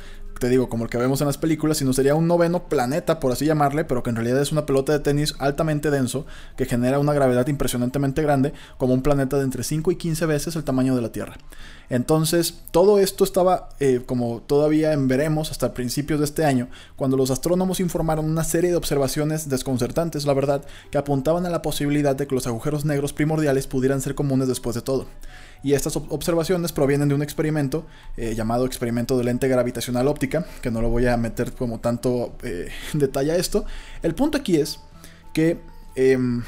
te 0.43 0.49
digo, 0.49 0.69
como 0.69 0.83
el 0.83 0.91
que 0.91 0.99
vemos 0.99 1.21
en 1.21 1.29
las 1.29 1.39
películas, 1.39 1.77
sino 1.77 1.93
sería 1.93 2.17
un 2.17 2.27
noveno 2.27 2.65
planeta, 2.65 3.21
por 3.21 3.31
así 3.31 3.45
llamarle, 3.45 3.85
pero 3.85 4.03
que 4.03 4.11
en 4.11 4.17
realidad 4.17 4.43
es 4.43 4.51
una 4.51 4.67
pelota 4.67 4.93
de 4.93 4.99
tenis 4.99 5.37
altamente 5.39 5.89
denso, 5.89 6.27
que 6.57 6.65
genera 6.65 6.99
una 6.99 7.13
gravedad 7.13 7.47
impresionantemente 7.47 8.23
grande, 8.23 8.53
como 8.77 8.93
un 8.93 9.03
planeta 9.03 9.37
de 9.37 9.45
entre 9.45 9.63
5 9.63 9.93
y 9.93 9.95
15 9.95 10.27
veces 10.27 10.57
el 10.57 10.65
tamaño 10.65 10.97
de 10.97 11.03
la 11.03 11.13
Tierra. 11.13 11.37
Entonces, 11.91 12.65
todo 12.73 12.99
esto 12.99 13.23
estaba, 13.23 13.69
eh, 13.79 14.03
como 14.05 14.41
todavía 14.41 14.93
en 14.93 15.07
veremos, 15.07 15.53
hasta 15.53 15.75
principios 15.75 16.19
de 16.19 16.25
este 16.25 16.45
año, 16.45 16.69
cuando 16.97 17.17
los 17.17 17.31
astrónomos 17.31 17.79
informaron 17.79 18.25
una 18.25 18.43
serie 18.43 18.71
de 18.71 18.77
observaciones 18.77 19.49
desconcertantes, 19.49 20.27
la 20.27 20.35
verdad, 20.35 20.65
que 20.91 20.99
apuntaban 20.99 21.47
a 21.47 21.51
la 21.51 21.63
posibilidad 21.63 22.17
de 22.17 22.27
que 22.27 22.35
los 22.35 22.49
agujeros 22.49 22.85
negros 22.85 23.13
primordiales 23.13 23.69
pudieran 23.69 24.01
ser 24.01 24.17
comunes 24.17 24.49
después 24.49 24.75
de 24.75 24.83
todo 24.83 25.07
y 25.63 25.75
estas 25.75 25.97
observaciones 25.97 26.73
provienen 26.73 27.09
de 27.09 27.15
un 27.15 27.23
experimento 27.23 27.87
eh, 28.17 28.35
llamado 28.35 28.67
experimento 28.67 29.17
de 29.17 29.25
lente 29.25 29.49
gravitacional 29.49 30.09
óptica, 30.09 30.45
que 30.61 30.71
no 30.71 30.83
lo 30.83 30.91
voy 30.91 31.07
a 31.07 31.17
meter 31.17 31.53
como 31.53 31.79
tanto 31.79 32.37
eh, 32.43 32.71
detalle 32.93 33.33
a 33.33 33.37
esto. 33.37 33.65
El 34.03 34.15
punto 34.15 34.39
aquí 34.39 34.57
es 34.57 34.81
que 35.33 35.61
em, 35.95 36.43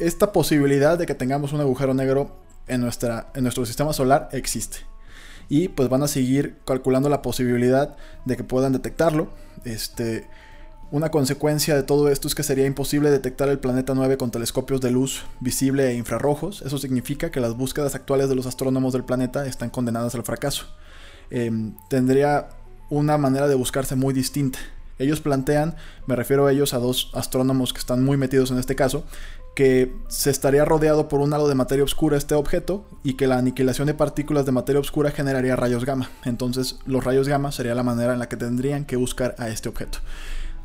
esta 0.00 0.32
posibilidad 0.32 0.98
de 0.98 1.06
que 1.06 1.14
tengamos 1.14 1.52
un 1.52 1.60
agujero 1.60 1.94
negro 1.94 2.36
en, 2.66 2.80
nuestra, 2.80 3.28
en 3.34 3.44
nuestro 3.44 3.64
sistema 3.64 3.92
solar 3.92 4.28
existe. 4.32 4.78
Y 5.48 5.68
pues 5.68 5.88
van 5.88 6.02
a 6.02 6.08
seguir 6.08 6.56
calculando 6.66 7.08
la 7.08 7.22
posibilidad 7.22 7.96
de 8.24 8.36
que 8.36 8.42
puedan 8.42 8.72
detectarlo. 8.72 9.30
Este, 9.64 10.26
una 10.90 11.10
consecuencia 11.10 11.74
de 11.74 11.82
todo 11.82 12.08
esto 12.10 12.28
es 12.28 12.34
que 12.34 12.42
sería 12.42 12.66
imposible 12.66 13.10
detectar 13.10 13.48
el 13.48 13.58
planeta 13.58 13.94
9 13.94 14.16
con 14.16 14.30
telescopios 14.30 14.80
de 14.80 14.90
luz 14.90 15.24
visible 15.40 15.88
e 15.88 15.94
infrarrojos. 15.94 16.62
Eso 16.62 16.78
significa 16.78 17.30
que 17.30 17.40
las 17.40 17.56
búsquedas 17.56 17.94
actuales 17.94 18.28
de 18.28 18.36
los 18.36 18.46
astrónomos 18.46 18.92
del 18.92 19.04
planeta 19.04 19.46
están 19.46 19.70
condenadas 19.70 20.14
al 20.14 20.22
fracaso. 20.22 20.66
Em, 21.30 21.74
tendría 21.88 22.48
una 22.88 23.18
manera 23.18 23.48
de 23.48 23.56
buscarse 23.56 23.96
muy 23.96 24.14
distinta. 24.14 24.60
Ellos 24.98 25.20
plantean, 25.20 25.74
me 26.06 26.16
refiero 26.16 26.46
a 26.46 26.52
ellos, 26.52 26.72
a 26.72 26.78
dos 26.78 27.10
astrónomos 27.14 27.72
que 27.72 27.80
están 27.80 28.04
muy 28.04 28.16
metidos 28.16 28.50
en 28.50 28.58
este 28.58 28.76
caso, 28.76 29.04
que 29.56 29.92
se 30.08 30.30
estaría 30.30 30.64
rodeado 30.64 31.08
por 31.08 31.20
un 31.20 31.32
halo 31.34 31.48
de 31.48 31.54
materia 31.54 31.82
oscura 31.82 32.16
este 32.16 32.34
objeto 32.34 32.86
y 33.02 33.14
que 33.14 33.26
la 33.26 33.38
aniquilación 33.38 33.86
de 33.86 33.94
partículas 33.94 34.46
de 34.46 34.52
materia 34.52 34.80
oscura 34.80 35.10
generaría 35.10 35.56
rayos 35.56 35.84
gamma. 35.84 36.10
Entonces 36.24 36.78
los 36.86 37.02
rayos 37.02 37.26
gamma 37.26 37.52
sería 37.52 37.74
la 37.74 37.82
manera 37.82 38.12
en 38.12 38.18
la 38.18 38.28
que 38.28 38.36
tendrían 38.36 38.84
que 38.84 38.96
buscar 38.96 39.34
a 39.38 39.48
este 39.48 39.68
objeto. 39.68 39.98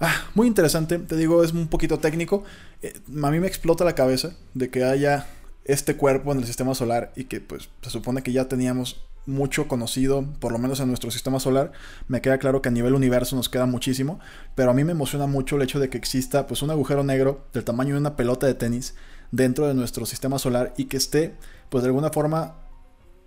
Ah, 0.04 0.26
muy 0.34 0.48
interesante, 0.48 0.98
te 0.98 1.16
digo, 1.16 1.44
es 1.44 1.54
un 1.54 1.68
poquito 1.68 2.00
técnico. 2.00 2.44
Eh, 2.82 3.00
a 3.24 3.30
mí 3.30 3.40
me 3.40 3.46
explota 3.46 3.86
la 3.86 3.94
cabeza 3.94 4.32
de 4.56 4.72
que 4.72 4.84
haya 4.84 5.28
este 5.64 5.96
cuerpo 5.96 6.32
en 6.32 6.40
el 6.40 6.46
sistema 6.46 6.74
solar 6.74 7.14
y 7.16 7.26
que 7.26 7.40
pues 7.40 7.70
se 7.84 7.92
supone 7.92 8.24
que 8.24 8.32
ya 8.32 8.48
teníamos 8.48 9.06
mucho 9.28 9.68
conocido, 9.68 10.26
por 10.40 10.52
lo 10.52 10.58
menos 10.58 10.80
en 10.80 10.88
nuestro 10.88 11.12
sistema 11.12 11.40
solar. 11.40 11.72
Me 12.08 12.20
queda 12.20 12.40
claro 12.40 12.64
que 12.64 12.70
a 12.70 12.72
nivel 12.72 12.96
universo 12.96 13.36
nos 13.36 13.48
queda 13.48 13.68
muchísimo, 13.68 14.20
pero 14.56 14.72
a 14.72 14.74
mí 14.74 14.84
me 14.84 14.94
emociona 14.94 15.28
mucho 15.28 15.58
el 15.58 15.62
hecho 15.62 15.80
de 15.80 15.90
que 15.90 16.00
exista 16.00 16.48
pues 16.48 16.64
un 16.64 16.72
agujero 16.72 17.04
negro 17.04 17.46
del 17.54 17.64
tamaño 17.64 17.94
de 17.94 18.00
una 18.00 18.16
pelota 18.16 18.48
de 18.48 18.56
tenis 18.56 18.96
dentro 19.30 19.68
de 19.68 19.76
nuestro 19.76 20.08
sistema 20.08 20.40
solar 20.40 20.74
y 20.78 20.86
que 20.86 20.98
esté 20.98 21.36
pues 21.70 21.84
de 21.84 21.90
alguna 21.90 22.10
forma 22.10 22.56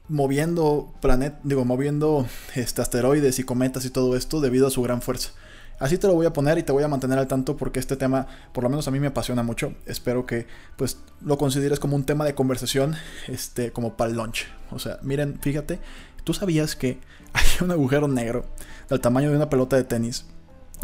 moviendo 0.08 0.92
planet, 1.00 1.36
digo, 1.44 1.64
moviendo 1.64 2.26
este, 2.56 2.82
asteroides 2.82 3.38
y 3.38 3.44
cometas 3.44 3.84
y 3.84 3.90
todo 3.90 4.16
esto 4.16 4.40
debido 4.40 4.66
a 4.66 4.70
su 4.70 4.82
gran 4.82 5.02
fuerza. 5.02 5.30
Así 5.78 5.98
te 5.98 6.06
lo 6.06 6.14
voy 6.14 6.26
a 6.26 6.32
poner 6.32 6.58
y 6.58 6.62
te 6.62 6.72
voy 6.72 6.84
a 6.84 6.88
mantener 6.88 7.18
al 7.18 7.26
tanto 7.26 7.56
porque 7.56 7.80
este 7.80 7.96
tema, 7.96 8.26
por 8.52 8.64
lo 8.64 8.70
menos 8.70 8.86
a 8.88 8.90
mí 8.90 9.00
me 9.00 9.08
apasiona 9.08 9.42
mucho. 9.42 9.74
Espero 9.86 10.26
que 10.26 10.46
pues 10.76 10.98
lo 11.20 11.36
consideres 11.38 11.80
como 11.80 11.96
un 11.96 12.04
tema 12.04 12.24
de 12.24 12.34
conversación, 12.34 12.96
este, 13.28 13.72
como 13.72 13.96
para 13.96 14.10
el 14.10 14.16
lunch. 14.16 14.46
O 14.70 14.78
sea, 14.78 14.98
miren, 15.02 15.38
fíjate, 15.40 15.80
tú 16.24 16.34
sabías 16.34 16.76
que 16.76 16.98
hay 17.32 17.44
un 17.60 17.70
agujero 17.70 18.08
negro 18.08 18.44
del 18.88 19.00
tamaño 19.00 19.30
de 19.30 19.36
una 19.36 19.50
pelota 19.50 19.76
de 19.76 19.84
tenis, 19.84 20.26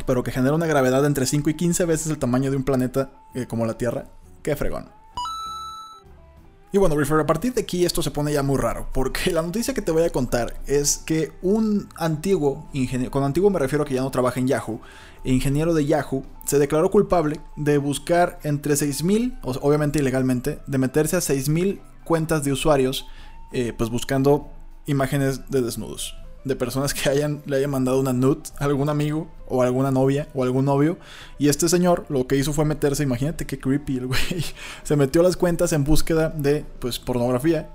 pero 0.07 0.23
que 0.23 0.33
genera 0.33 0.55
una 0.55 0.67
gravedad 0.67 1.05
entre 1.05 1.27
5 1.27 1.51
y 1.51 1.55
15 1.55 1.85
veces 1.85 2.09
el 2.09 2.19
tamaño 2.19 2.51
de 2.51 2.57
un 2.57 2.65
planeta 2.65 3.11
eh, 3.35 3.47
como 3.47 3.67
la 3.67 3.79
Tierra. 3.79 4.07
Qué 4.43 4.57
fregón. 4.57 5.00
Y 6.73 6.79
bueno, 6.79 6.97
Refer, 6.97 7.19
a 7.19 7.27
partir 7.27 7.53
de 7.53 7.63
aquí 7.63 7.85
esto 7.85 8.01
se 8.01 8.13
pone 8.13 8.33
ya 8.33 8.45
muy 8.45 8.57
raro, 8.57 8.87
porque 8.93 9.33
la 9.33 9.43
noticia 9.43 9.75
que 9.75 9.83
te 9.83 9.91
voy 9.91 10.05
a 10.05 10.11
contar 10.11 10.61
es 10.67 10.99
que 10.99 11.33
un 11.43 11.89
antiguo 11.97 12.69
ingeniero, 12.73 13.11
con 13.11 13.25
antiguo 13.25 13.51
me 13.51 13.59
refiero 13.59 13.83
a 13.83 13.87
que 13.87 13.95
ya 13.95 14.03
no 14.03 14.11
trabaja 14.13 14.39
en 14.39 14.47
Yahoo, 14.47 14.81
ingeniero 15.25 15.75
de 15.75 15.85
Yahoo, 15.85 16.25
se 16.47 16.61
declaró 16.61 16.91
culpable 16.93 17.41
de 17.57 17.79
buscar 17.79 18.39
entre 18.45 18.75
6.000, 18.75 19.41
obviamente 19.43 19.99
ilegalmente, 19.99 20.61
de 20.69 20.79
meterse 20.79 21.17
a 21.17 21.21
6.000 21.21 21.81
cuentas 22.05 22.45
de 22.45 22.53
usuarios, 22.53 23.07
eh, 23.53 23.73
pues 23.77 23.91
buscando 23.91 24.49
imágenes 24.87 25.51
de 25.51 25.63
desnudos 25.63 26.20
de 26.45 26.57
personas 26.57 26.95
que 26.95 27.09
hayan, 27.09 27.43
le 27.47 27.57
hayan 27.57 27.71
mandado 27.71 28.01
una 28.01 28.13
nude 28.13 28.43
a 28.59 28.65
algún 28.65 28.89
amigo 28.89 29.29
o 29.49 29.63
alguna 29.63 29.91
novia 29.91 30.29
o 30.35 30.43
algún 30.43 30.65
novio. 30.65 30.99
Y 31.39 31.49
este 31.49 31.69
señor 31.69 32.07
lo 32.09 32.27
que 32.27 32.37
hizo 32.37 32.53
fue 32.53 32.65
meterse, 32.65 33.03
imagínate 33.03 33.47
qué 33.47 33.59
creepy 33.59 33.99
el 33.99 34.07
güey. 34.09 34.45
Se 34.83 34.97
metió 34.97 35.21
a 35.21 35.25
las 35.25 35.37
cuentas 35.37 35.73
en 35.73 35.85
búsqueda 35.85 36.31
de 36.31 36.65
pues 36.79 36.99
pornografía 36.99 37.71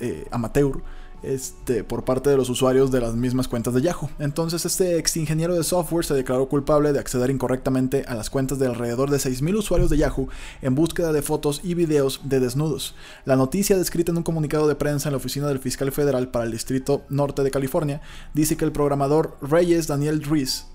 eh, 0.00 0.26
amateur 0.30 0.82
este, 1.22 1.84
por 1.84 2.04
parte 2.04 2.30
de 2.30 2.36
los 2.36 2.48
usuarios 2.48 2.90
de 2.90 3.00
las 3.00 3.14
mismas 3.14 3.48
cuentas 3.48 3.74
de 3.74 3.82
Yahoo. 3.82 4.10
Entonces 4.18 4.64
este 4.64 4.98
ex 4.98 5.16
ingeniero 5.16 5.54
de 5.54 5.64
software 5.64 6.04
se 6.04 6.14
declaró 6.14 6.48
culpable 6.48 6.92
de 6.92 6.98
acceder 6.98 7.30
incorrectamente 7.30 8.04
a 8.06 8.14
las 8.14 8.30
cuentas 8.30 8.58
de 8.58 8.66
alrededor 8.66 9.10
de 9.10 9.18
6.000 9.18 9.56
usuarios 9.56 9.90
de 9.90 9.98
Yahoo 9.98 10.28
en 10.62 10.74
búsqueda 10.74 11.12
de 11.12 11.22
fotos 11.22 11.60
y 11.64 11.74
videos 11.74 12.20
de 12.24 12.40
desnudos. 12.40 12.94
La 13.24 13.36
noticia 13.36 13.76
descrita 13.76 14.12
en 14.12 14.18
un 14.18 14.22
comunicado 14.22 14.68
de 14.68 14.74
prensa 14.74 15.08
en 15.08 15.12
la 15.12 15.18
oficina 15.18 15.48
del 15.48 15.58
fiscal 15.58 15.92
federal 15.92 16.28
para 16.28 16.44
el 16.44 16.52
Distrito 16.52 17.02
Norte 17.08 17.42
de 17.42 17.50
California 17.50 18.00
dice 18.34 18.56
que 18.56 18.64
el 18.64 18.72
programador 18.72 19.36
Reyes 19.40 19.86
Daniel 19.86 20.20
Dries 20.20 20.66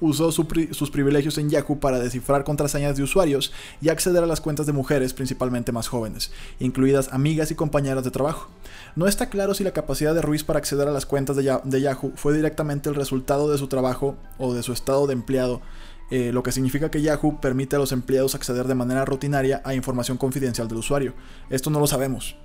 usó 0.00 0.32
sus 0.32 0.90
privilegios 0.90 1.38
en 1.38 1.50
Yahoo 1.50 1.78
para 1.78 1.98
descifrar 1.98 2.44
contraseñas 2.44 2.96
de 2.96 3.02
usuarios 3.02 3.52
y 3.80 3.88
acceder 3.88 4.22
a 4.22 4.26
las 4.26 4.40
cuentas 4.40 4.66
de 4.66 4.72
mujeres, 4.72 5.14
principalmente 5.14 5.72
más 5.72 5.88
jóvenes, 5.88 6.30
incluidas 6.58 7.12
amigas 7.12 7.50
y 7.50 7.54
compañeras 7.54 8.04
de 8.04 8.10
trabajo. 8.10 8.48
No 8.94 9.06
está 9.06 9.28
claro 9.28 9.54
si 9.54 9.64
la 9.64 9.72
capacidad 9.72 10.14
de 10.14 10.22
Ruiz 10.22 10.44
para 10.44 10.58
acceder 10.58 10.88
a 10.88 10.92
las 10.92 11.06
cuentas 11.06 11.36
de, 11.36 11.80
Yahoo 11.80 12.12
fue 12.16 12.34
directamente 12.34 12.88
el 12.88 12.94
resultado 12.94 13.50
de 13.50 13.58
su 13.58 13.68
trabajo 13.68 14.16
o 14.38 14.54
de 14.54 14.62
su 14.62 14.72
estado 14.72 15.06
de 15.06 15.12
empleado, 15.12 15.60
eh, 16.10 16.30
lo 16.32 16.42
que 16.42 16.52
significa 16.52 16.90
que 16.90 17.02
Yahoo 17.02 17.40
permite 17.40 17.76
a 17.76 17.78
los 17.78 17.92
empleados 17.92 18.34
acceder 18.34 18.66
de 18.66 18.74
manera 18.74 19.04
rutinaria 19.04 19.60
a 19.64 19.74
información 19.74 20.16
confidencial 20.16 20.68
del 20.68 20.78
usuario. 20.78 21.14
Esto 21.50 21.70
no 21.70 21.80
lo 21.80 21.86
sabemos. 21.86 22.36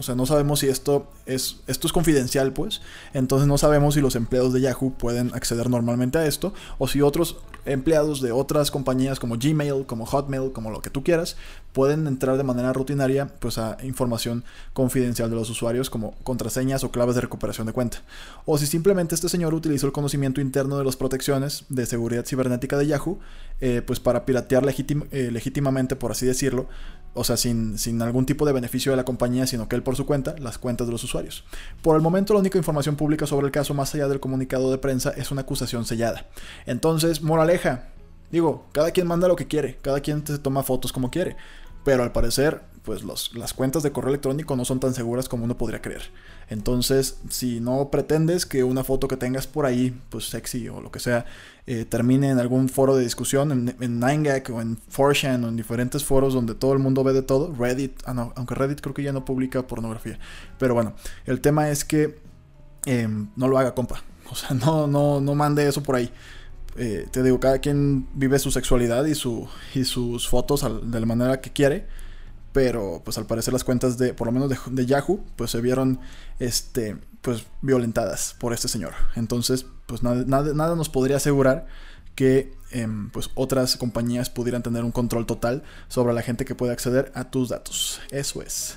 O 0.00 0.02
sea, 0.02 0.14
no 0.14 0.24
sabemos 0.24 0.60
si 0.60 0.68
esto 0.68 1.06
es, 1.26 1.58
esto 1.66 1.86
es 1.86 1.92
confidencial, 1.92 2.54
pues. 2.54 2.80
Entonces 3.12 3.46
no 3.46 3.58
sabemos 3.58 3.94
si 3.94 4.00
los 4.00 4.16
empleados 4.16 4.54
de 4.54 4.62
Yahoo 4.62 4.94
pueden 4.96 5.32
acceder 5.34 5.68
normalmente 5.68 6.16
a 6.16 6.26
esto 6.26 6.54
o 6.78 6.88
si 6.88 7.02
otros 7.02 7.36
empleados 7.66 8.22
de 8.22 8.32
otras 8.32 8.70
compañías 8.70 9.20
como 9.20 9.36
Gmail, 9.36 9.84
como 9.84 10.06
Hotmail, 10.06 10.52
como 10.52 10.70
lo 10.70 10.80
que 10.80 10.88
tú 10.88 11.04
quieras, 11.04 11.36
pueden 11.72 12.06
entrar 12.06 12.36
de 12.36 12.42
manera 12.42 12.72
rutinaria 12.72 13.28
pues 13.38 13.58
a 13.58 13.76
información 13.82 14.44
confidencial 14.72 15.30
de 15.30 15.36
los 15.36 15.50
usuarios 15.50 15.90
como 15.90 16.14
contraseñas 16.22 16.84
o 16.84 16.90
claves 16.90 17.14
de 17.14 17.20
recuperación 17.20 17.66
de 17.66 17.72
cuenta. 17.72 17.98
O 18.46 18.58
si 18.58 18.66
simplemente 18.66 19.14
este 19.14 19.28
señor 19.28 19.54
utilizó 19.54 19.86
el 19.86 19.92
conocimiento 19.92 20.40
interno 20.40 20.78
de 20.78 20.84
las 20.84 20.96
protecciones 20.96 21.64
de 21.68 21.86
seguridad 21.86 22.24
cibernética 22.24 22.76
de 22.76 22.86
Yahoo 22.86 23.18
eh, 23.60 23.82
pues 23.86 24.00
para 24.00 24.24
piratear 24.24 24.64
eh, 24.66 25.30
legítimamente, 25.30 25.94
por 25.94 26.12
así 26.12 26.24
decirlo, 26.24 26.66
o 27.12 27.24
sea, 27.24 27.36
sin, 27.36 27.76
sin 27.76 28.00
algún 28.00 28.24
tipo 28.24 28.46
de 28.46 28.52
beneficio 28.52 28.92
de 28.92 28.96
la 28.96 29.04
compañía, 29.04 29.46
sino 29.46 29.68
que 29.68 29.76
él 29.76 29.82
por 29.82 29.96
su 29.96 30.06
cuenta, 30.06 30.34
las 30.38 30.56
cuentas 30.56 30.86
de 30.86 30.92
los 30.92 31.04
usuarios. 31.04 31.44
Por 31.82 31.96
el 31.96 32.02
momento, 32.02 32.32
la 32.32 32.40
única 32.40 32.56
información 32.56 32.96
pública 32.96 33.26
sobre 33.26 33.46
el 33.46 33.52
caso, 33.52 33.74
más 33.74 33.94
allá 33.94 34.08
del 34.08 34.20
comunicado 34.20 34.70
de 34.70 34.78
prensa, 34.78 35.10
es 35.10 35.30
una 35.30 35.42
acusación 35.42 35.84
sellada. 35.84 36.26
Entonces, 36.66 37.20
moraleja, 37.20 37.88
digo, 38.30 38.66
cada 38.72 38.90
quien 38.90 39.06
manda 39.06 39.28
lo 39.28 39.36
que 39.36 39.46
quiere, 39.46 39.76
cada 39.82 40.00
quien 40.00 40.26
se 40.26 40.38
toma 40.38 40.62
fotos 40.62 40.92
como 40.92 41.10
quiere, 41.10 41.36
pero 41.84 42.02
al 42.02 42.12
parecer 42.12 42.62
pues 42.82 43.04
las 43.34 43.52
cuentas 43.52 43.82
de 43.82 43.92
correo 43.92 44.08
electrónico 44.08 44.56
no 44.56 44.64
son 44.64 44.80
tan 44.80 44.94
seguras 44.94 45.28
como 45.28 45.44
uno 45.44 45.56
podría 45.56 45.82
creer. 45.82 46.02
Entonces, 46.48 47.18
si 47.28 47.60
no 47.60 47.90
pretendes 47.90 48.46
que 48.46 48.64
una 48.64 48.84
foto 48.84 49.06
que 49.06 49.16
tengas 49.16 49.46
por 49.46 49.66
ahí, 49.66 49.96
pues 50.08 50.28
sexy 50.28 50.68
o 50.68 50.80
lo 50.80 50.90
que 50.90 50.98
sea, 50.98 51.26
eh, 51.66 51.84
termine 51.84 52.30
en 52.30 52.38
algún 52.38 52.68
foro 52.68 52.96
de 52.96 53.04
discusión, 53.04 53.52
en, 53.52 53.76
en 53.80 54.00
9gag 54.00 54.50
o 54.50 54.60
en 54.60 54.78
4chan 54.78 55.44
o 55.44 55.48
en 55.48 55.56
diferentes 55.56 56.04
foros 56.04 56.32
donde 56.32 56.54
todo 56.54 56.72
el 56.72 56.78
mundo 56.78 57.04
ve 57.04 57.12
de 57.12 57.22
todo, 57.22 57.54
Reddit, 57.54 58.00
ah, 58.06 58.14
no, 58.14 58.32
aunque 58.34 58.54
Reddit 58.54 58.80
creo 58.80 58.94
que 58.94 59.02
ya 59.02 59.12
no 59.12 59.24
publica 59.24 59.66
pornografía. 59.66 60.18
Pero 60.58 60.74
bueno, 60.74 60.94
el 61.26 61.40
tema 61.40 61.68
es 61.68 61.84
que 61.84 62.18
em, 62.86 63.28
no 63.36 63.46
lo 63.46 63.58
haga, 63.58 63.74
compa. 63.74 64.02
O 64.30 64.36
sea, 64.36 64.50
no, 64.54 64.86
no, 64.86 65.20
no 65.20 65.34
mande 65.34 65.66
eso 65.68 65.82
por 65.82 65.96
ahí. 65.96 66.10
Eh, 66.76 67.08
te 67.10 67.22
digo, 67.22 67.40
cada 67.40 67.58
quien 67.58 68.08
vive 68.14 68.38
su 68.38 68.50
sexualidad 68.50 69.04
y, 69.06 69.14
su, 69.14 69.48
y 69.74 69.84
sus 69.84 70.28
fotos 70.28 70.64
de 70.82 71.00
la 71.00 71.06
manera 71.06 71.40
que 71.40 71.50
quiere 71.50 71.86
pero 72.52 73.00
pues 73.04 73.16
al 73.18 73.26
parecer 73.26 73.52
las 73.52 73.64
cuentas 73.64 73.98
de, 73.98 74.14
por 74.14 74.26
lo 74.26 74.32
menos 74.32 74.50
de, 74.70 74.86
Yahoo, 74.86 75.20
pues 75.36 75.50
se 75.50 75.60
vieron, 75.60 76.00
este, 76.38 76.96
pues 77.22 77.46
violentadas 77.62 78.34
por 78.38 78.52
este 78.52 78.68
señor. 78.68 78.92
Entonces, 79.14 79.66
pues 79.86 80.02
nada, 80.02 80.24
nada, 80.24 80.74
nos 80.74 80.88
podría 80.88 81.16
asegurar 81.16 81.66
que 82.14 82.52
em, 82.72 83.10
pues 83.10 83.30
otras 83.34 83.76
compañías 83.76 84.30
pudieran 84.30 84.62
tener 84.62 84.84
un 84.84 84.92
control 84.92 85.26
total 85.26 85.62
sobre 85.88 86.12
la 86.12 86.22
gente 86.22 86.44
que 86.44 86.54
puede 86.54 86.72
acceder 86.72 87.12
a 87.14 87.30
tus 87.30 87.50
datos. 87.50 88.00
Eso 88.10 88.42
es. 88.42 88.76